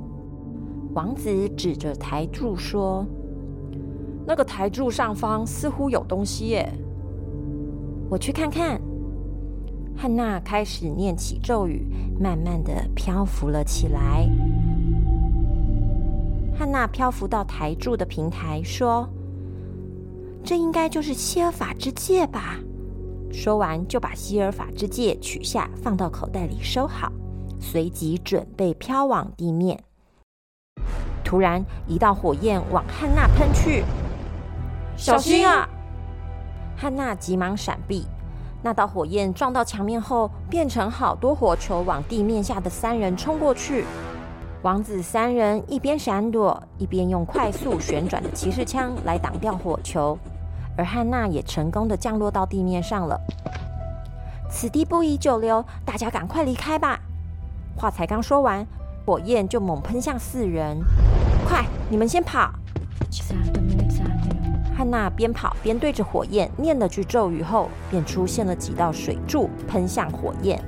[0.94, 3.06] 王子指着台柱说
[4.32, 6.74] ：“那个台柱上方似乎有东西耶，
[8.10, 8.80] 我去看看。”
[9.94, 11.86] 汉娜开始念起咒语，
[12.18, 14.30] 慢慢的漂浮了起来。
[16.58, 19.06] 汉娜漂浮到台柱的平台，说。
[20.46, 22.58] 这应该就是希尔法之戒吧？
[23.34, 27.12] 说完，就把希尔法之戒取下，放到口袋里收好，
[27.60, 29.78] 随即准备飘往地面。
[31.22, 33.84] 突然，一道火焰往汉娜喷去，
[35.02, 35.68] 小心啊！
[36.78, 38.06] 汉娜急忙闪避，
[38.62, 43.84] 那道火焰撞到墙面后，变成好多火球往地面下的三人冲过去。
[44.62, 50.16] 王子三人一边闪躲，一边用快速旋转的骑士枪来挡掉火球。
[50.78, 53.20] 而汉娜也成功的降落到地面上了。
[54.52, 57.00] 此地不宜久留，大家赶快离开吧。
[57.76, 58.64] 话才刚说完，
[59.04, 60.78] 火焰就猛喷向四人。
[61.50, 62.54] 快，你们先跑！
[64.82, 70.60] 汉娜边跑边对着火焰念了句咒语后，便出现了几道水柱喷向火焰。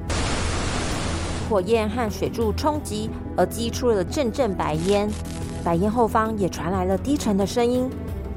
[1.50, 5.10] 火焰和水柱冲击，而激出了阵阵白烟。
[5.64, 7.90] 白烟后方也传来了低沉的声音。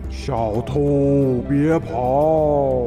[0.08, 2.86] 小偷，别跑！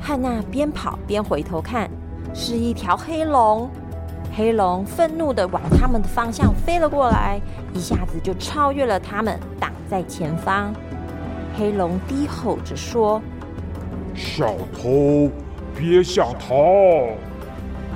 [0.00, 1.90] 汉娜边跑边回头看，
[2.32, 3.68] 是一条黑龙。
[4.32, 7.40] 黑龙愤怒的往他们的方向飞了过来，
[7.74, 10.72] 一下子就超越了他们，挡在前方。
[11.60, 13.20] 黑龙低吼着说
[14.16, 15.30] ：“小偷，
[15.76, 16.56] 别想逃！”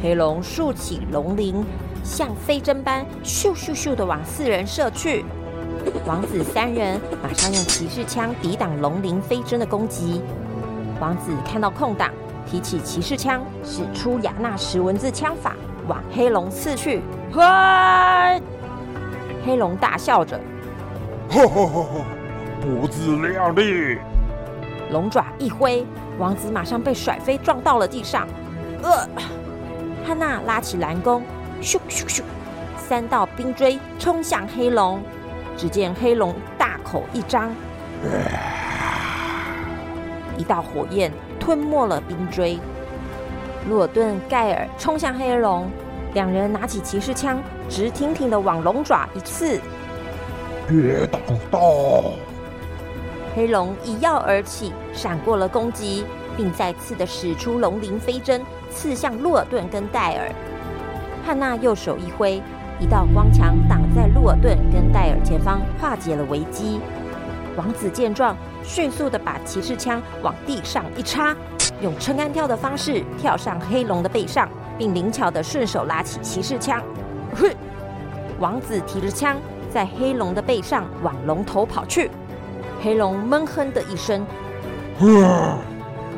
[0.02, 1.64] 黑龙竖起龙鳞，
[2.02, 5.24] 像飞针般咻咻咻的往四人射去。
[6.04, 10.20] 王子三人马上用骑士枪抵挡龙鳞飞针的攻击。
[11.00, 12.10] 王子看到空档，
[12.46, 15.56] 提起骑士枪，使出雅纳什文字枪法，
[15.88, 17.00] 往黑龙刺去。
[17.32, 18.38] 嗨！
[19.46, 20.38] 黑龙大笑着，
[21.30, 22.04] 哈哈哈！
[22.64, 23.98] 不自量力！
[24.90, 25.84] 龙爪一挥，
[26.18, 28.26] 王子马上被甩飞，撞到了地上。
[28.82, 29.06] 呃，
[30.06, 31.22] 汉娜拉起蓝弓，
[31.60, 32.22] 咻咻咻，
[32.78, 34.98] 三道冰锥冲向黑龙。
[35.58, 37.54] 只见黑龙大口一张，
[40.38, 42.58] 一道火焰吞没了冰锥。
[43.68, 45.70] 洛顿、盖尔冲向黑龙，
[46.14, 49.60] 两人拿起骑士枪，直挺挺的往龙爪一刺。
[50.66, 52.04] 别挡道！
[53.34, 56.04] 黑龙一跃而起，闪过了攻击，
[56.36, 60.30] 并再次的使出龙鳞飞针，刺向洛尔顿跟戴尔。
[61.26, 62.40] 汉娜右手一挥。
[62.80, 66.80] 一道光墙挡在洛尔顿跟戴尔前方，化解了危机。
[67.56, 71.34] 王子见状，迅速的把骑士枪往地上一插，
[71.80, 76.82] 用撑杆跳的方式跳上黑龙的背上，并灵巧的顺手拉起骑士枪。
[77.32, 77.56] 嘿，
[78.40, 79.36] 王子提着枪
[79.70, 82.10] 在黑龙的背上往龙头跑去。
[82.84, 84.26] 黑龙闷哼的一声，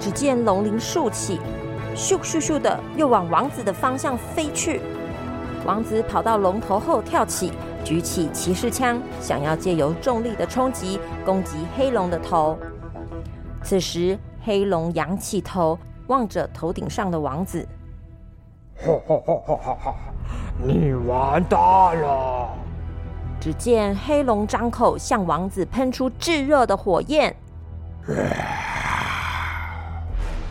[0.01, 1.39] 只见龙鳞竖起，
[1.95, 4.81] 咻咻咻的又往王子的方向飞去。
[5.65, 7.53] 王子跑到龙头后跳起，
[7.85, 12.59] 举起骑士枪，想要借由重力的冲击攻击黑龙的头。
[13.63, 17.65] 此时，黑龙仰起头，望着头顶上的王子。
[18.85, 19.95] 哈哈哈哈哈！
[20.61, 21.61] 你完蛋
[22.03, 22.46] 了！
[23.47, 27.33] 只见黑龙张口向王子喷出炙热的火焰。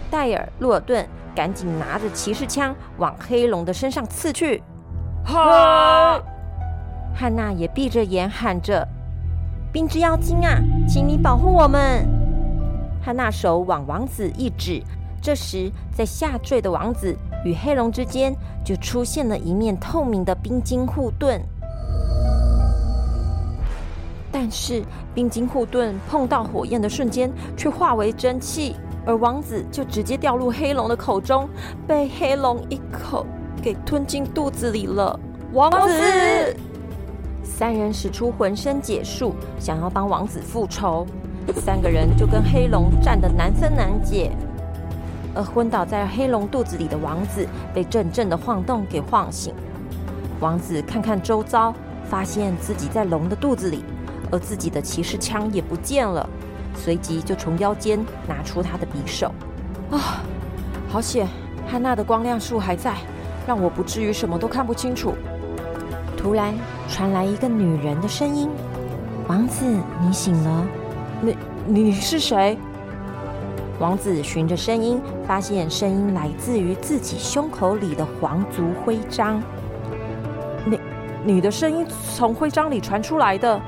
[0.10, 1.06] 戴尔、洛尔顿
[1.36, 4.64] 赶紧拿着骑士枪往黑龙的身上刺去。
[5.26, 6.22] 哈！
[7.14, 8.88] 汉娜也闭着眼喊着
[9.74, 12.08] ：“冰之妖精啊，请你保护我们！”
[13.04, 14.82] 汉娜手往王子一指，
[15.22, 21.44] 这时在下坠的王子与黑龙之间就出现了一面透明的冰晶护盾。
[24.38, 31.48] 但是冰晶护盾碰到火焰的瞬间却化为蒸汽，而王子就直接掉入黑龙的口中，
[31.88, 33.26] 被黑龙一口
[33.62, 35.18] 给吞进肚子里了。
[35.54, 36.54] 王子
[37.46, 41.08] 三人使出浑身解数，想要帮王子复仇。
[41.56, 44.34] 三个人就跟黑龙战得难分难解，
[45.34, 49.54] 而昏倒在黑龙肚子里的王子被阵阵的晃动给晃醒。
[50.42, 53.86] 王子看看周遭，发现自己在龙的肚子里。
[54.36, 56.30] 而自己的骑士枪也不见了，
[56.76, 59.34] 随即就从腰间拿出他的匕首。
[59.90, 60.22] 啊，
[60.90, 61.26] 好险！
[61.66, 62.96] 汉娜的光亮术还在，
[63.48, 65.16] 让我不至于什么都看不清楚。
[66.18, 66.54] 突然
[66.90, 68.50] 传来一个女人的声音
[69.30, 69.66] ：“王子，
[70.02, 70.66] 你醒了？
[71.22, 72.58] 你你是谁？”
[73.80, 79.42] 王子循着声音，发现声音来自于自己胸口里的皇族徽章。
[80.66, 80.80] 你
[81.24, 83.62] 你的声音从徽章里传出来的。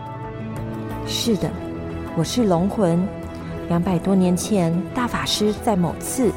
[1.10, 1.50] 是的，
[2.18, 3.08] 我是龙魂。
[3.70, 6.30] 两百多年前，大法师在某次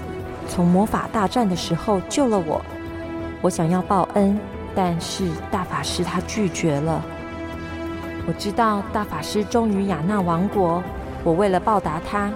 [0.48, 2.62] 从魔法大战的时候救了我。
[3.42, 4.38] 我想要报恩，
[4.72, 7.02] 但是大法师他拒绝了。
[8.28, 10.80] 我知道大法师忠于雅纳王国，
[11.24, 12.30] 我为了报答他，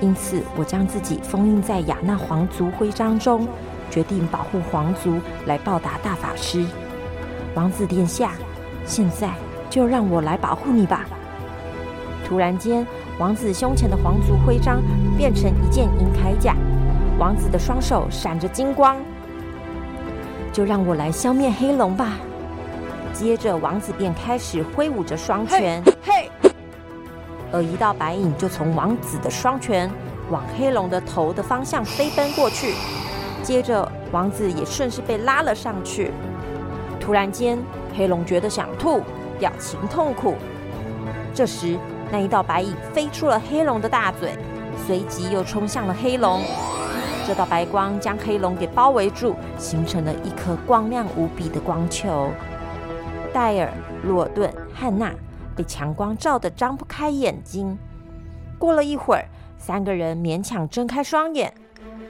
[0.00, 3.48] 因此我将自己封印在雅纳皇族徽章中，
[3.90, 6.64] 决定保护皇族来报答大法师。
[7.56, 8.34] 王子殿下，
[8.86, 9.30] 现在
[9.68, 11.04] 就让我来保护你吧。
[12.30, 12.86] 突然间，
[13.18, 14.80] 王子胸前的皇族徽章
[15.18, 16.54] 变成一件银铠甲，
[17.18, 18.96] 王子的双手闪着金光。
[20.52, 22.18] 就让我来消灭黑龙吧。
[23.12, 26.30] 接着，王子便开始挥舞着双拳，嘿，
[27.50, 29.90] 而一道白影就从王子的双拳
[30.30, 32.74] 往黑龙的头的方向飞奔过去。
[33.42, 36.12] 接着，王子也顺势被拉了上去。
[37.00, 37.58] 突然间，
[37.98, 39.02] 黑龙觉得想吐，
[39.40, 40.36] 表情痛苦。
[41.34, 41.76] 这时，
[42.12, 44.32] 那一道白影飞出了黑龙的大嘴，
[44.86, 46.42] 随即又冲向了黑龙。
[47.26, 52.30] 这道白光将黑龙给包围住，形成了一颗光亮无比的光球。
[53.32, 55.12] 戴尔、洛顿、汉娜
[55.54, 57.78] 被强光照得张不开眼睛。
[58.58, 59.24] 过了一会儿，
[59.56, 61.54] 三个人勉强睁开双眼，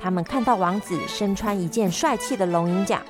[0.00, 3.02] 他们看到王子身穿一件帅气的龙鳞甲。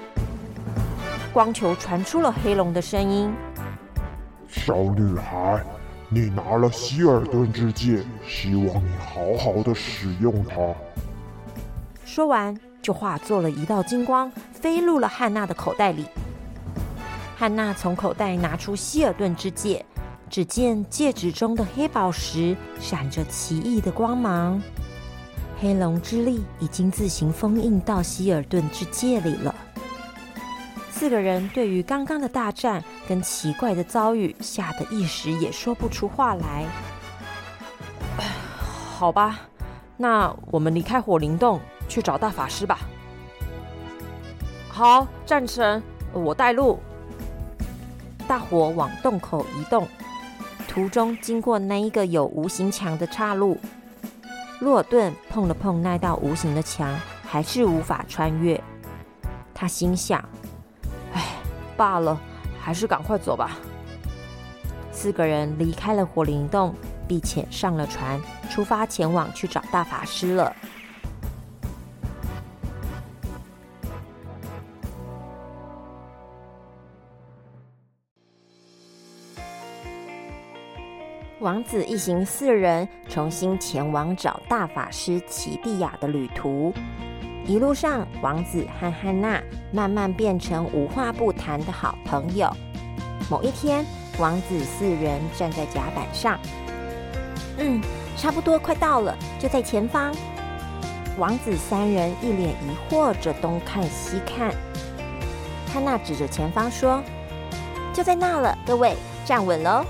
[1.32, 3.32] 光球传出了黑龙的声音
[4.48, 5.62] ：“小女孩。”
[6.12, 10.74] 你拿了希尔顿之戒，希望你好好的使用它。
[12.04, 16.04] 说完，就化作了一道金光，飞入了汉娜的口袋里。
[17.36, 19.86] 汉娜从口袋拿出希尔顿之戒，
[20.28, 24.60] 只见戒指中的黑宝石闪着奇异的光芒。
[25.60, 29.54] 黑龙之力已经自行封印到希尔顿之戒里了。
[31.00, 36.66] 四个人对于刚刚的大战跟奇怪的遭遇，吓得一时也说不出话来。
[38.98, 39.40] 好吧，
[39.96, 41.58] 那我们离开火灵洞
[41.88, 42.80] 去找大法师吧。
[44.68, 45.82] 好，战神，
[46.12, 46.78] 我带路。
[48.28, 49.88] 大伙往洞口移动，
[50.68, 53.58] 途中经过那一个有无形墙的岔路。
[54.58, 56.94] 洛顿碰了碰那道无形的墙，
[57.26, 58.62] 还是无法穿越。
[59.54, 60.22] 他心想。
[61.80, 62.20] 罢了，
[62.60, 63.56] 还是赶快走吧。
[64.92, 66.74] 四个人离开了火灵洞，
[67.08, 68.20] 并且上了船，
[68.50, 70.54] 出发前往去找大法师了。
[81.40, 86.74] 王子一行四人重新前往找大法师奇蒂亚的旅途。
[87.46, 92.48] 一路上，王子和汉娜慢慢变成无话不谈的好朋友。
[93.28, 93.84] 某一天，
[94.18, 96.38] 王子四人站在甲板上，
[97.58, 97.80] 嗯，
[98.16, 100.14] 差不多快到了，就在前方。
[101.18, 104.54] 王子三人一脸疑惑着东看西看。
[105.72, 107.02] 汉娜指着前方说
[107.92, 109.84] ：“就在那了，各位站稳喽！”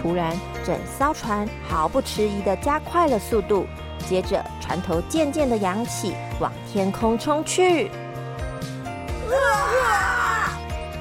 [0.00, 0.34] 突然，
[0.64, 3.66] 整艘船毫不迟疑地加快了速度，
[4.08, 7.90] 接着船头渐渐地扬起，往天空冲去。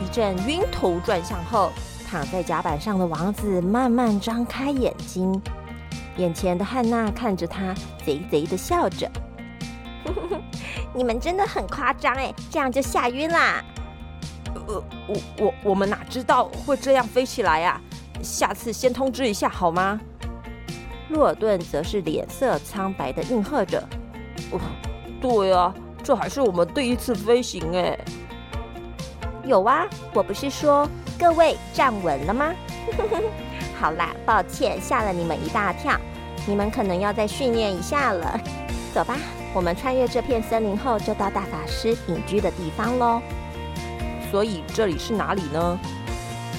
[0.01, 1.71] 一阵晕头转向后，
[2.09, 5.41] 躺在甲板上的王子慢慢张开眼睛，
[6.17, 7.73] 眼前的汉娜看着他，
[8.05, 9.09] 贼贼的笑着。
[10.93, 13.63] 你们真的很夸张哎，这样就吓晕啦？
[14.67, 17.79] 呃，我我我们哪知道会这样飞起来呀？
[18.21, 19.99] 下次先通知一下好吗？
[21.09, 23.83] 洛尔顿则是脸色苍白的应和着。
[24.51, 24.59] 哦，
[25.21, 27.97] 对啊，这还是我们第一次飞行哎。
[29.43, 30.87] 有啊，我不是说
[31.19, 32.53] 各位站稳了吗？
[33.79, 35.97] 好啦，抱歉吓了你们一大跳，
[36.47, 38.39] 你们可能要再训练一下了。
[38.93, 39.17] 走吧。
[39.51, 43.19] 我们穿越这片森林后，就到大法师隐居的地方喽。
[44.29, 45.79] 所以这里是哪里呢？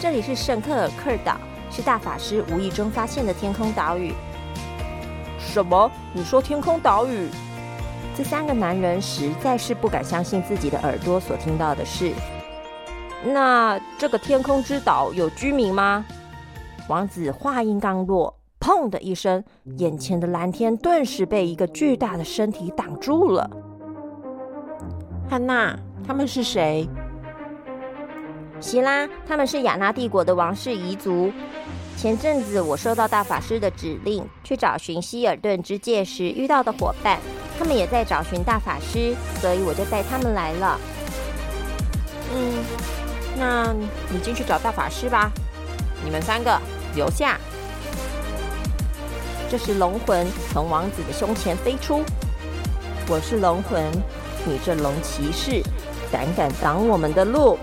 [0.01, 1.37] 这里是圣克尔克岛，
[1.71, 4.13] 是大法师无意中发现的天空岛屿。
[5.51, 5.91] 什么？
[6.13, 7.29] 你说天空岛屿？
[8.17, 12.13] 这三个男人实在是不敢相信自己的耳朵所听到的事。
[13.25, 16.05] 那这个天空之岛有居民吗？
[16.89, 18.33] 王子话音刚落。
[18.61, 19.43] 砰的一声，
[19.79, 23.51] 眼前的蓝天顿时被一个巨大的身体挡住了。
[25.29, 25.75] 汉娜，
[26.07, 26.87] 他们是谁？
[28.61, 31.33] 希拉，他们是亚纳帝国的王室彝族。
[32.01, 37.21] 前阵子我收到大法师的指令，去找寻希尔顿之界时遇到的伙伴，
[37.59, 40.81] 他们也在找寻大法师，所以我就带他们来了。
[42.33, 42.65] 嗯，
[43.37, 43.75] 那
[44.11, 45.31] 你进去找大法师吧。
[46.03, 46.59] 你们三个
[46.95, 47.39] 留下。
[49.51, 52.03] 这时，龙魂从王子的胸前飞出。
[53.09, 53.85] 我是龙魂，
[54.47, 55.63] 你这龙骑士，
[56.11, 57.59] 胆敢挡我们的路？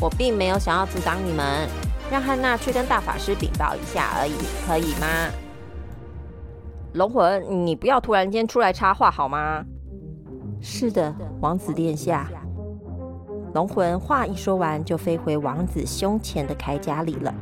[0.00, 1.68] 我并没有想要阻挡你们，
[2.14, 5.28] 让汉娜去跟大法师禀报一下而已，可以吗？
[6.92, 9.64] 龙魂，你不要突然间出来插话好吗？
[10.60, 12.30] 是的，王子殿下。
[13.52, 17.34] 龙魂话一说完，就飞回王子胸前的铠甲里了。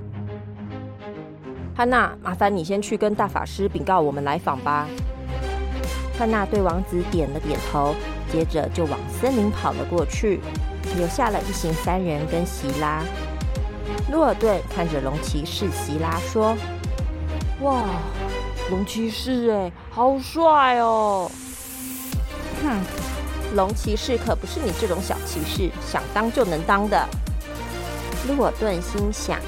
[1.76, 4.88] 汉娜，麻烦你先去跟大法师禀告我们来访吧。
[6.18, 7.94] 汉娜对王子点了点头，
[8.30, 10.40] 接着就往森林跑了过去，
[10.96, 13.02] 留下了一行三人跟席拉。
[14.11, 16.57] 洛尔顿看着龙骑士席拉说
[17.62, 17.83] ：“哇，
[18.70, 21.30] 龙骑士哎，好帅哦！”
[22.62, 22.80] 哼，
[23.55, 27.09] 龙骑士可不是你这种小骑士想当就能当的。
[28.28, 29.39] 洛尔顿心想：“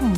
[0.00, 0.12] 嗯。”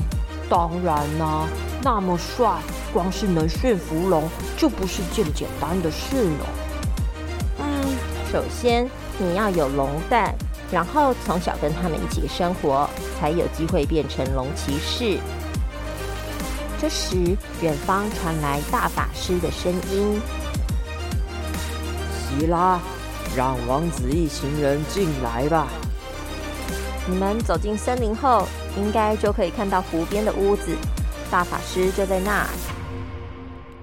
[0.47, 1.49] 当然啦，
[1.83, 2.47] 那么帅，
[2.93, 6.47] 光是能驯服龙就不是件简单的事了。
[7.61, 7.97] 嗯，
[8.31, 10.35] 首先你要有龙蛋，
[10.75, 15.20] 然后从小跟他们一起生活，才有机会变成龙骑士。
[16.81, 17.16] 这时，
[17.62, 20.20] 远方传来大法师的声音
[22.11, 22.81] ：“希拉，
[23.37, 25.68] 让王子一行人进来吧。”
[27.09, 28.45] 你们走进森林后。
[28.77, 30.77] 应该就可以看到湖边的屋子，
[31.31, 32.49] 大法师就在那儿。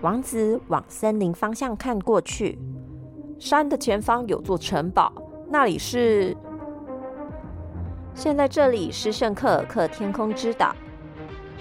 [0.01, 2.59] 王子往森林方向看过去，
[3.39, 5.13] 山的前方有座城堡，
[5.49, 6.35] 那里是……
[8.13, 10.75] 现在这里是圣克尔克天空之岛，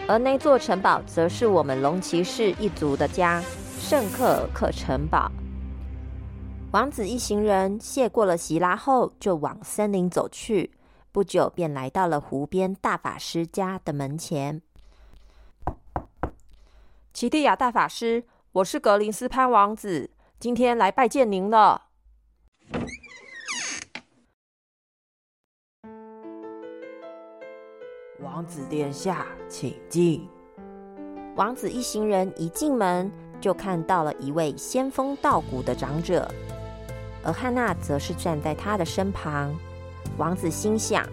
[0.06, 3.42] 而那座城堡则是我们龙骑士一族的家——
[3.80, 5.30] 圣克尔克城堡。
[6.72, 10.70] 王子一行人谢过了席拉后，就往森林走去。
[11.12, 14.62] 不久便来到了湖边大法师家的门前。
[17.12, 21.89] 奇蒂亚大法师，我是格林斯潘王子，今天来拜见您了。
[28.22, 30.28] 王子殿下，请进。
[31.36, 33.10] 王子一行人一进门，
[33.40, 36.30] 就看到了一位仙风道骨的长者，
[37.24, 39.54] 而汉娜则是站在他的身旁。
[40.18, 41.06] 王子心想，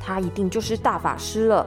[0.00, 1.66] 他一定就是大法师了。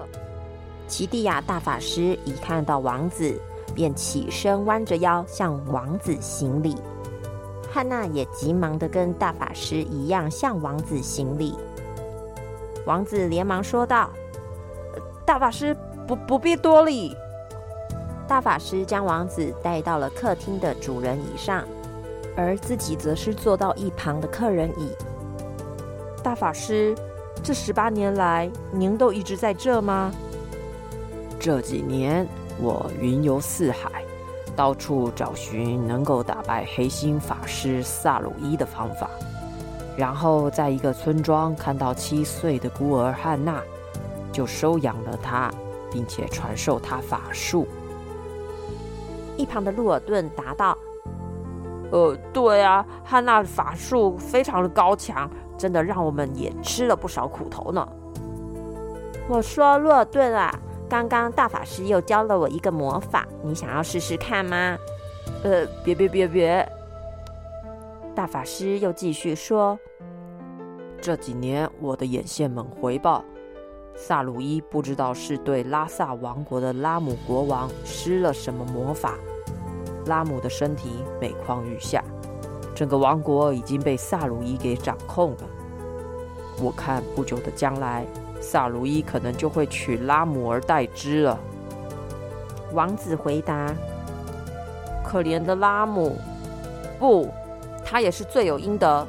[0.87, 3.39] 奇蒂亚大法师一看到王子，
[3.75, 6.75] 便起身弯着腰向王子行礼。
[7.71, 11.55] 汉娜也急忙的跟大法师一样向王子行礼。
[12.87, 14.11] 王子连忙说道
[15.25, 15.75] ：“大法师，
[16.07, 17.15] 不不必多礼。”
[18.27, 21.63] 大法师将王子带到了客厅的主人椅上，
[22.35, 24.91] 而自己则是坐到一旁的客人椅。
[26.23, 26.95] 大法师，
[27.43, 30.11] 这十八年来，您都一直在这吗？
[31.37, 32.25] 这几年
[32.59, 34.03] 我云游四海，
[34.55, 39.09] 到处找寻能够打败黑心法师萨鲁伊的方法，
[39.97, 43.61] 然后在一个村庄看到七岁的孤儿汉娜，
[44.33, 45.49] 就收养了他，
[45.89, 47.65] 并且传授他法术。
[49.37, 50.77] 一旁的鹿尔顿答道
[51.91, 57.87] ：“呃，对啊，汉娜法术非常的高强，真的让我们也吃了不少苦头呢。”
[59.29, 60.53] 我说：“鹿尔顿啊。”
[60.89, 64.77] 刚刚大法师又教了我一个魔法，你想要试试看吗？
[65.43, 66.69] 呃，别别别别！
[68.13, 69.79] 大法师又继续说
[71.01, 73.25] ：“这几年我的眼线们回报，
[73.95, 79.15] 萨鲁伊不知道是对拉萨王国的拉姆国王施了什么魔法，
[80.05, 80.89] 拉姆的身体
[81.21, 82.03] 每况愈下，
[82.75, 85.43] 整个王国已经被萨鲁伊给掌控了。
[86.61, 88.05] 我看不久的将来。”
[88.41, 91.39] 萨鲁伊可能就会取拉姆而代之了。
[92.73, 93.73] 王子回答
[95.01, 96.17] ：“可怜的拉姆，
[96.99, 97.29] 不，
[97.85, 99.07] 他也是罪有应得。”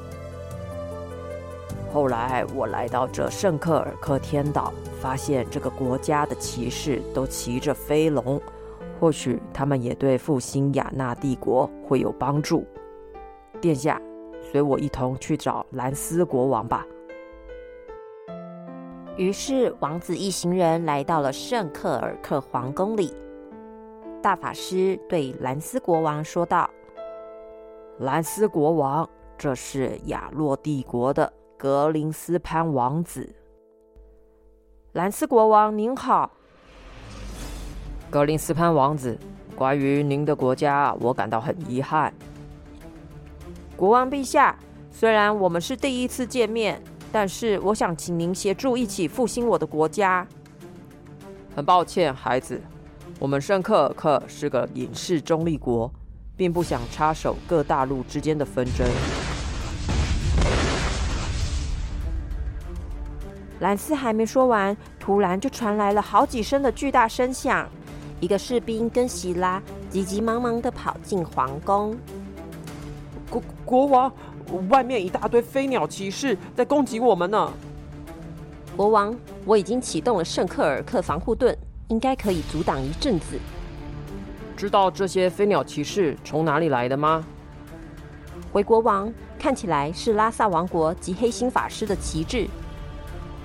[1.95, 8.43] 后来我来到这圣克尔克天岛，发现这个国家的骑士都骑着飞龙，
[8.99, 12.67] 或许他们也对复兴雅纳帝国会有帮助。
[13.61, 14.03] 殿下，
[14.43, 16.85] 随我一同去找兰斯国王吧。
[19.17, 23.15] 于是，王子一行人来到了圣克尔克皇宫里。
[24.21, 26.69] 大法师对兰斯国王说道
[28.01, 31.33] ：“兰斯国王，这是亚洛帝国的
[31.65, 33.27] 格林斯潘王子。”
[34.93, 36.31] 兰斯国王您好，
[38.11, 39.19] 格林斯潘王子，
[39.57, 42.13] 关于您的国家，我感到很遗憾。
[43.75, 44.55] 国王陛下，
[44.91, 46.79] 虽然我们是第一次见面。
[47.11, 50.27] 但是我想请您协助一起复兴我的国家。
[51.57, 52.61] 很抱歉，孩子，
[53.19, 55.91] 我们圣克尔克是个隐士中立国，
[56.37, 58.87] 并不想插手各大陆之间的纷争。
[63.65, 67.67] 兰斯还没说完，突然就传来了好几声的巨大声响，
[68.21, 71.97] 一个士兵跟希拉急急忙忙的跑进皇宫。
[73.31, 74.13] 国国王。
[74.69, 77.51] 外面一大堆飞鸟骑士在攻击我们呢！
[78.77, 81.57] 国王，我已经启动了圣克尔克防护盾，
[81.89, 83.39] 应该可以阻挡一阵子。
[84.55, 87.25] 知道这些飞鸟骑士从哪里来的吗？
[88.53, 92.47] 回国王，看起来是拉萨王国及黑心法师的旗帜。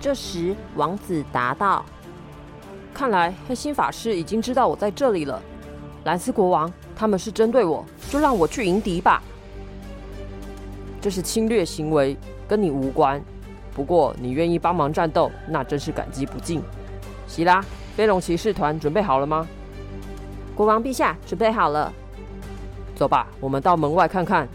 [0.01, 1.83] 这时，王子答道
[2.93, 5.41] ：“看来黑心法师已经知道我在这里了。
[6.05, 9.21] 兰斯国王，他们是针对我，就让我去迎敌吧。”
[11.01, 13.21] 这是侵略行为，跟你无关。
[13.73, 16.61] 不过你愿意帮忙战斗，那真是感激不尽。
[17.27, 17.63] 希拉，
[17.95, 19.45] 飞龙骑士团准备好了吗？
[20.55, 21.91] 国王陛下，准备好了。
[22.95, 24.47] 走吧，我们到门外看看。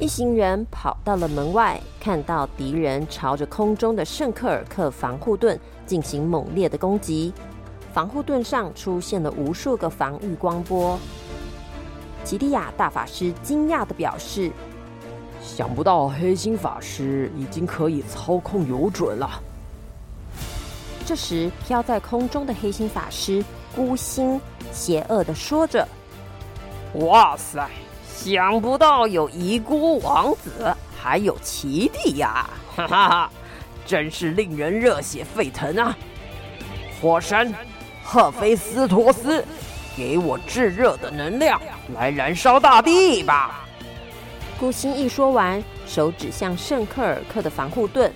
[0.00, 7.32] 一行人跑到了门外，看到敌人朝着空中的圣克尔克防护盾进行猛烈的攻击，
[7.92, 10.96] 防护盾上出现了无数个防御光波。
[12.22, 14.50] 吉利亚大法师惊讶的表示。
[15.40, 19.40] 想不到黑心法师已经可以操控有准了。
[21.06, 23.42] 这时，飘在空中的黑心法师
[23.74, 24.38] 孤星
[24.72, 25.86] 邪恶的说着
[27.00, 27.68] ：“哇塞，
[28.20, 32.50] 想不到有遗孤王子，还有奇弟呀！
[32.74, 33.30] 哈哈哈，
[33.86, 35.96] 真是令人热血沸腾啊！
[37.00, 37.54] 火神
[38.02, 39.44] 赫菲斯托斯，
[39.96, 41.62] 给我炙热的能量，
[41.94, 43.64] 来燃烧大地吧！”
[44.58, 48.12] 孤星一说完，手指向圣克尔克的防护盾，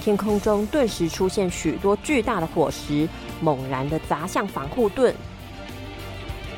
[0.00, 3.08] 天空中顿时出现许多巨大的火石，
[3.40, 5.12] 猛然的砸向防护盾。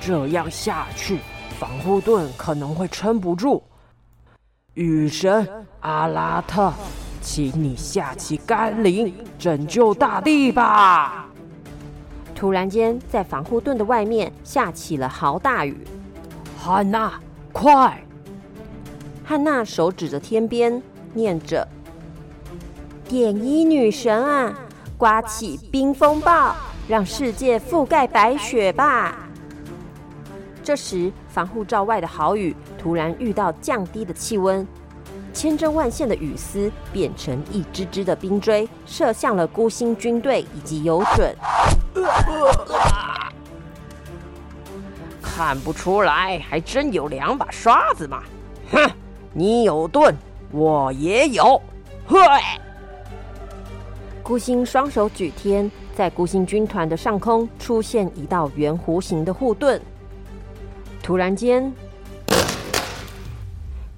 [0.02, 1.18] 这样下去，
[1.59, 3.62] 防护盾可能会撑不住。
[4.74, 5.46] 雨神
[5.80, 6.72] 阿拉特，
[7.20, 11.26] 请你下起甘霖，拯救大地吧！
[12.32, 15.84] 突然间，在防护盾的外面下起了豪大雨。
[16.56, 17.18] 汉娜，
[17.52, 18.04] 快！
[19.24, 20.80] 汉娜手指着天边，
[21.12, 21.66] 念着
[23.09, 24.54] ：“点衣女神啊，
[24.96, 26.54] 刮起冰风暴，
[26.86, 29.18] 让世界覆盖白雪吧。”
[30.68, 34.68] 这时，防护罩外的好雨突然遇到降低的气温，
[35.32, 41.34] 千针万线的雨丝变成一支支的冰锥，射向了孤星军队以及游准。
[45.22, 48.22] 看不出来，还真有两把刷子嘛！
[48.70, 48.90] 哼。
[49.32, 50.14] 你有盾，
[50.50, 51.58] 我也有。
[52.06, 52.18] 嘿！
[54.22, 59.80] 孤星双手举天，在孤星军团的上空出现一道圆弧形的护盾。
[61.03, 61.72] 突然间，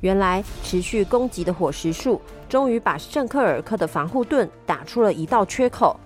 [0.00, 5.98] 原来持续攻击的火石术终于把圣克尔克的防护盾打出了一道缺口。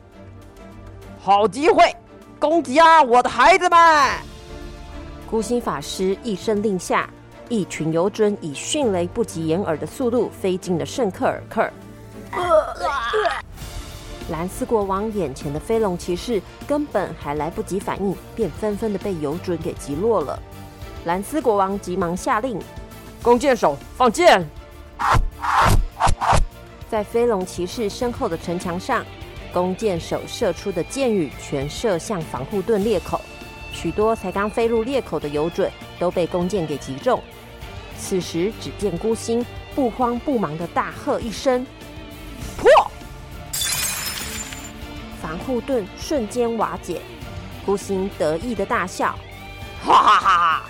[1.20, 1.84] 好机会，
[2.38, 3.78] 攻击啊，我的孩子们！
[5.30, 7.08] 孤星法师一声令下，
[7.48, 11.68] 一群游准以迅雷不及掩耳的速度飞进了圣克尔克。
[14.30, 20.42] 蓝斯国王眼前的飞龙骑士根本还来不及反应，便纷纷的被游准给击落了。
[21.04, 22.58] 蓝斯国王急忙下令
[23.22, 24.44] ：“弓箭手放箭！”
[26.88, 29.04] 在飞龙骑士身后的城墙上，
[29.52, 33.20] 弓箭手射出的箭雨全射向防护盾裂口。
[33.72, 37.22] 许多才刚飞入裂口的游准都被弓箭给击中。
[37.98, 39.44] 此时，只见孤星
[39.74, 41.66] 不慌不忙的大喝一声
[42.56, 42.70] ：“破！”
[45.20, 47.02] 防护盾瞬间瓦解。
[47.66, 49.18] 孤星得意的大笑
[49.84, 50.63] ：“哈哈哈哈！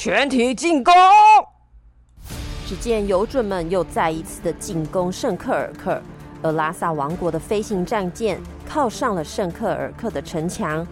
[0.00, 0.94] 全体进攻！”
[2.64, 6.00] 只见游准们又再一次的进攻圣克尔克，
[6.40, 10.86] 而拉萨王国的飞行战舰靠上了圣克尔克的城墙。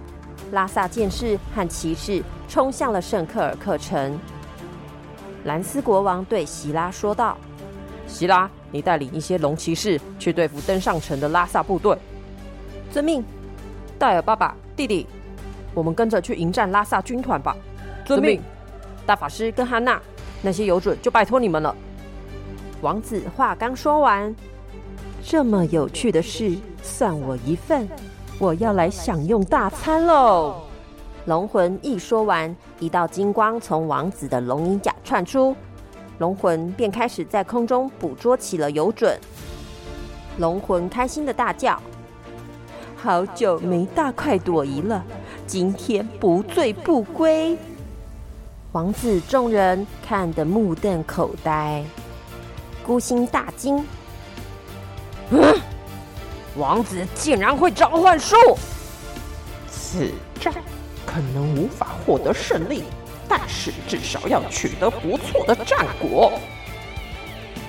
[0.51, 4.19] 拉萨剑士和骑士冲向了圣克尔克城。
[5.45, 7.39] 兰斯国王对希拉说道
[8.09, 11.97] ：“希拉，你带领一些龙骑士去对付登上城的拉萨部队。
[12.91, 13.25] ”“遵命。
[14.01, 15.07] ”“戴尔爸爸，弟弟，
[15.75, 17.57] 我们跟着去迎战拉萨军团吧。
[18.05, 18.43] ”“遵命。
[19.07, 20.01] ”“大法师跟汉娜，
[20.43, 21.75] 那些游准就拜托你们了。”
[22.83, 24.35] 王子话刚说完，
[25.25, 27.89] 这么有趣的事，算我一份。
[28.39, 30.63] 我要来享用大餐喽！
[31.25, 35.57] 龙魂一说完，一道金光从王子的龙鳞甲窜出，
[36.19, 39.19] 龙魂便开始在空中捕捉起了游准。
[40.37, 41.81] 龙魂开心的大叫
[42.95, 45.03] ：“好久没大快朵颐了，
[45.47, 47.57] 今天不醉不归！”
[48.77, 51.83] 王子众人看得目瞪口呆，
[52.85, 53.83] 孤星大惊
[55.33, 55.59] ：“嗯！”
[56.59, 58.37] 王子竟然会召唤术！
[59.67, 60.53] 此战
[61.07, 62.85] 可能无法获得胜利，
[63.27, 66.39] 但是至少要取得不错的战果。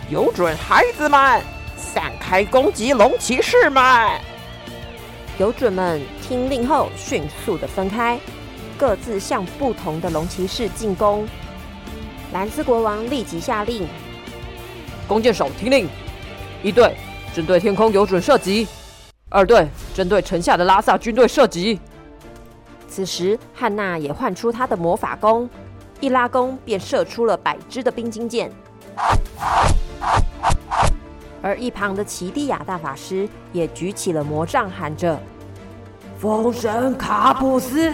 [0.10, 1.41] 有准孩子们，
[1.78, 3.82] 散开攻击龙骑士们！
[5.38, 8.20] 有准们听令后，迅速的分开，
[8.78, 11.28] 各自向不同的龙骑士进攻。
[12.32, 13.88] 蓝斯国王立即下令：
[15.08, 15.88] 弓箭手听令，
[16.62, 16.96] 一队
[17.34, 18.68] 针对天空有准射击。
[19.30, 21.80] 二队针对城下的拉萨军队射击。
[22.88, 25.50] 此时，汉娜也唤出她的魔法弓，
[26.00, 28.52] 一拉弓便射出了百支的冰晶箭。
[31.42, 35.20] 而一旁的奇蒂亚大法师也举起了魔杖，喊着
[36.18, 37.94] ：“风神卡普斯，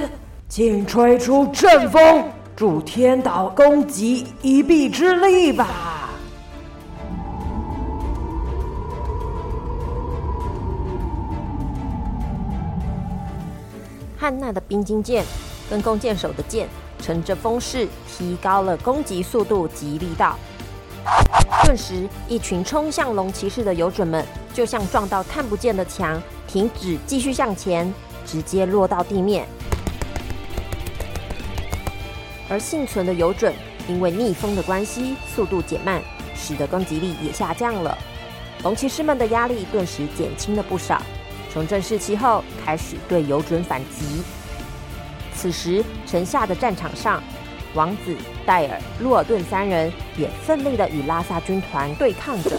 [0.50, 6.12] 请吹出阵风，助天岛攻击一臂之力吧！”
[14.16, 15.26] 汉娜的冰晶剑
[15.70, 16.70] 跟弓箭手的剑
[17.02, 20.38] 乘着风势，提高了攻击速度及力道。
[21.66, 27.94] 顿时，一群冲向龙骑士的游准们，就像撞到看不见的墙，停止继续向前，
[28.26, 29.46] 直接落到地面。
[32.50, 33.54] 而幸存的游准，
[33.88, 36.02] 因为逆风的关系，速度减慢，
[36.36, 37.98] 使得攻击力也下降了。
[38.64, 41.02] 龙骑士们的压力顿时减轻了不少。
[41.52, 44.24] 重振士气后，开始对游准反击。
[45.36, 47.22] 此时，城下的战场上，
[47.76, 48.16] 王子、
[48.46, 52.58] 戴尔、洛尔顿三人也奋力的与拉萨军团对抗着。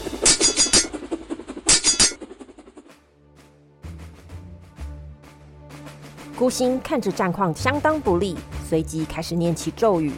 [6.37, 10.11] 孤星看着战况相当不利，随即开始念起咒语：“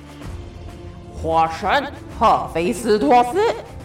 [1.12, 3.40] 火神赫菲斯托斯，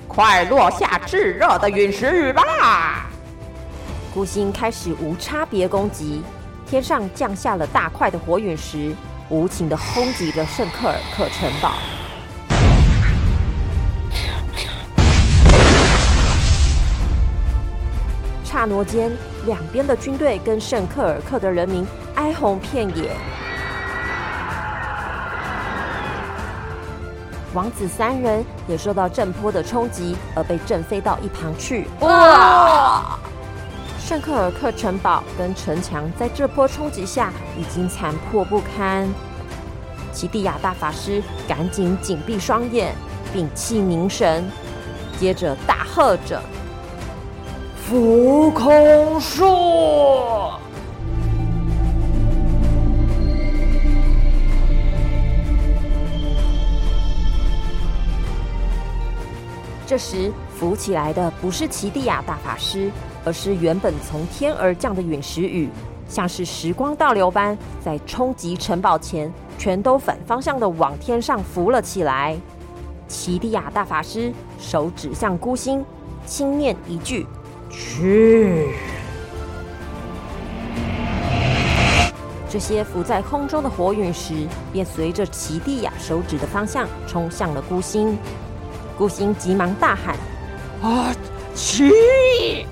[0.07, 3.09] 快落下炙热的陨石雨吧！”
[4.14, 6.22] 孤星开始无差别攻击，
[6.68, 8.95] 天上降下了大块的火陨石，
[9.30, 11.74] 无情的轰击着圣克尔克城堡。
[18.43, 19.12] 刹那间，
[19.45, 23.12] 两边的军队跟圣克尔克的人民哀鸿遍野。
[27.54, 31.88] 王子三人也受到震波的冲击，而被震飞到一旁去。
[31.99, 33.18] 哇！
[33.99, 39.08] 圣克尔克城堡跟城墙在这波冲击下已经残破不堪。
[40.12, 42.93] 奇蒂亚大法师赶紧紧闭双眼，
[43.32, 44.43] 屏气凝神，
[45.18, 46.41] 接着大喝着
[47.88, 49.45] ：“浮空术！”
[59.92, 62.89] 这时浮起来的不是奇蒂亚大法师，
[63.26, 65.68] 而是原本从天而降的陨石雨，
[66.08, 72.39] 像是时光倒流般，在冲击城堡前，全都反方向的往天上浮了起来。
[73.10, 75.84] 奇蒂亚大法师手指向孤星，
[76.26, 77.28] 轻念一句
[77.70, 78.70] ：“去。”
[82.50, 88.18] 这些浮在空中的火陨石便随着奇蒂亚手指的方向冲向了孤星。
[89.02, 90.16] 孤星急忙大喊
[90.84, 91.12] ：“啊，
[91.56, 92.68] 起！”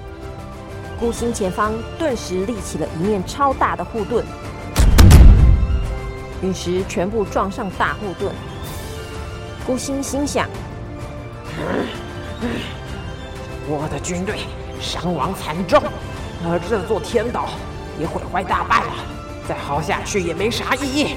[0.99, 4.23] 孤星前方顿时立起了一面超大的护盾，
[6.43, 8.31] 陨石全部撞上大护盾。
[9.65, 10.47] 孤星心想
[13.67, 14.41] ：“我的军队
[14.79, 15.81] 伤亡惨重，
[16.45, 17.49] 而这座天岛
[17.99, 18.93] 也毁坏大半了。”
[19.49, 21.15] 再耗下去也没啥意义。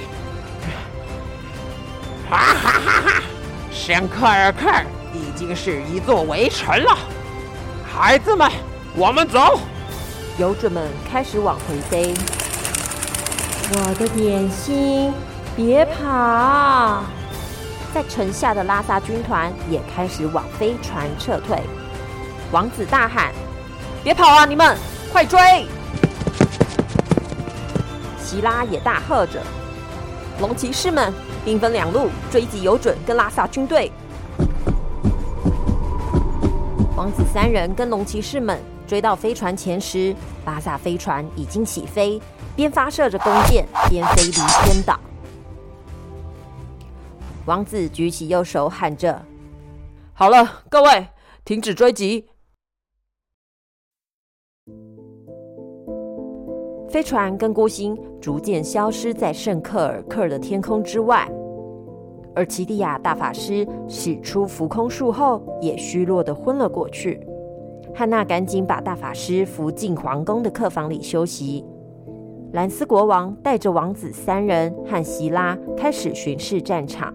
[2.30, 3.22] 哈哈哈哈！
[3.70, 4.70] 圣克尔克
[5.12, 6.98] 已经是一座围城了。
[7.84, 8.50] 孩子们，
[8.96, 9.60] 我们走。
[10.38, 12.14] 游准们开始往回飞。
[13.74, 15.12] 我的点心，
[15.54, 17.04] 别跑！
[17.94, 21.58] 在城下的拉萨军团也开始往飞船撤退。
[22.50, 23.32] 王子大喊
[24.02, 24.76] ：“别跑啊，你们，
[25.12, 25.38] 快追！”
[28.24, 29.42] 吉拉也大喝着
[30.40, 31.12] ：“龙骑士们，
[31.44, 33.92] 兵分两路追击游准跟拉萨军队。”
[37.02, 42.22] 王子三人跟龙骑士们追到飞船前时，巴萨飞船已经起飞，
[42.54, 45.00] 边发射着弓箭，边飞离天岛。
[47.44, 49.20] 王子举起右手，喊着
[50.14, 51.08] ：“好了，各位，
[51.44, 52.24] 停止追击！”
[56.88, 61.28] 飞船跟孤星逐渐消失在圣克尔克的天空之外，
[62.34, 67.20] 而奇蒂亚大法师使出浮空术后，也虚弱的昏了过去。
[67.94, 71.64] 汉娜赶紧把大法师扶进皇宫的客房里休息。
[72.52, 77.14] 兰斯国王带着王子三人和希拉开始巡视战场。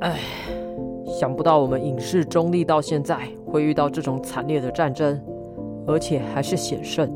[0.00, 0.18] 唉，
[1.06, 5.20] 想不到我们影视中立到现在会遇到这种惨烈的战争，
[5.86, 7.10] 而且还是险胜。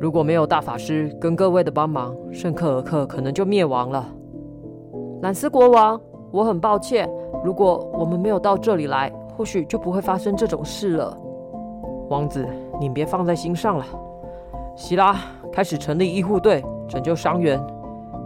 [0.00, 4.08] 如果没有大法师跟各位的帮忙，圣克尔克可能就灭亡了。
[5.20, 6.00] 兰斯国王，
[6.30, 7.10] 我很抱歉。
[7.44, 11.16] 如果我们没有到这里来，或许就不会发生这种事了。
[12.08, 12.46] 王子，
[12.78, 13.84] 你别放在心上了。
[14.76, 15.16] 希拉，
[15.50, 17.60] 开始成立医护队，拯救伤员。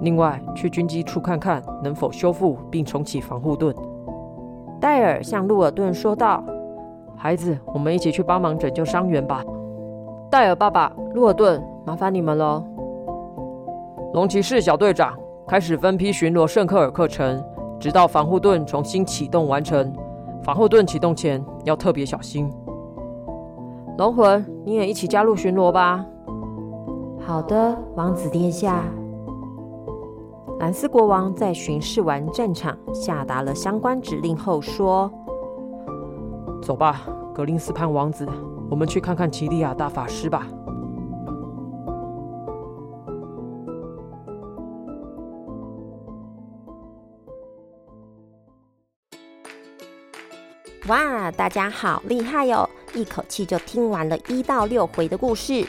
[0.03, 3.75] 另外，去军机处看看能否修复并重启防护盾。
[4.79, 6.45] 戴尔向路尔顿说道
[7.17, 9.43] ：“孩子，我们一起去帮忙拯救伤员吧。”
[10.31, 12.63] 戴尔爸爸，路尔顿，麻烦你们喽。
[14.13, 15.17] 龙骑士小队长，
[15.53, 17.45] 开始分批巡逻圣克尔克城，
[17.79, 19.93] 直到防护盾重新启动完成。
[20.43, 22.51] 防护盾启动前要特别小心。
[23.99, 26.07] 龙魂，你也一起加入巡逻吧。
[27.21, 28.83] 好的，王子殿下。
[30.59, 35.13] 兰斯国王在巡视完战场，下达了相关指令后说
[36.65, 37.03] ：“走吧，
[37.35, 38.27] 格林斯潘王子。”
[38.71, 40.47] 我们去看看奇利亚大法师吧。
[50.89, 52.69] 哇，大家好厉害哟！
[52.93, 55.65] 一口气就听完了一到六回的故事。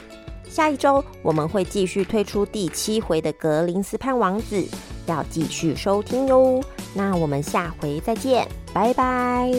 [0.49, 4.68] 下一周我们会继续推出第七回的格林斯潘王子，
[5.05, 6.64] 要继续收听哟。
[6.95, 9.51] 那我们下回再见，拜拜。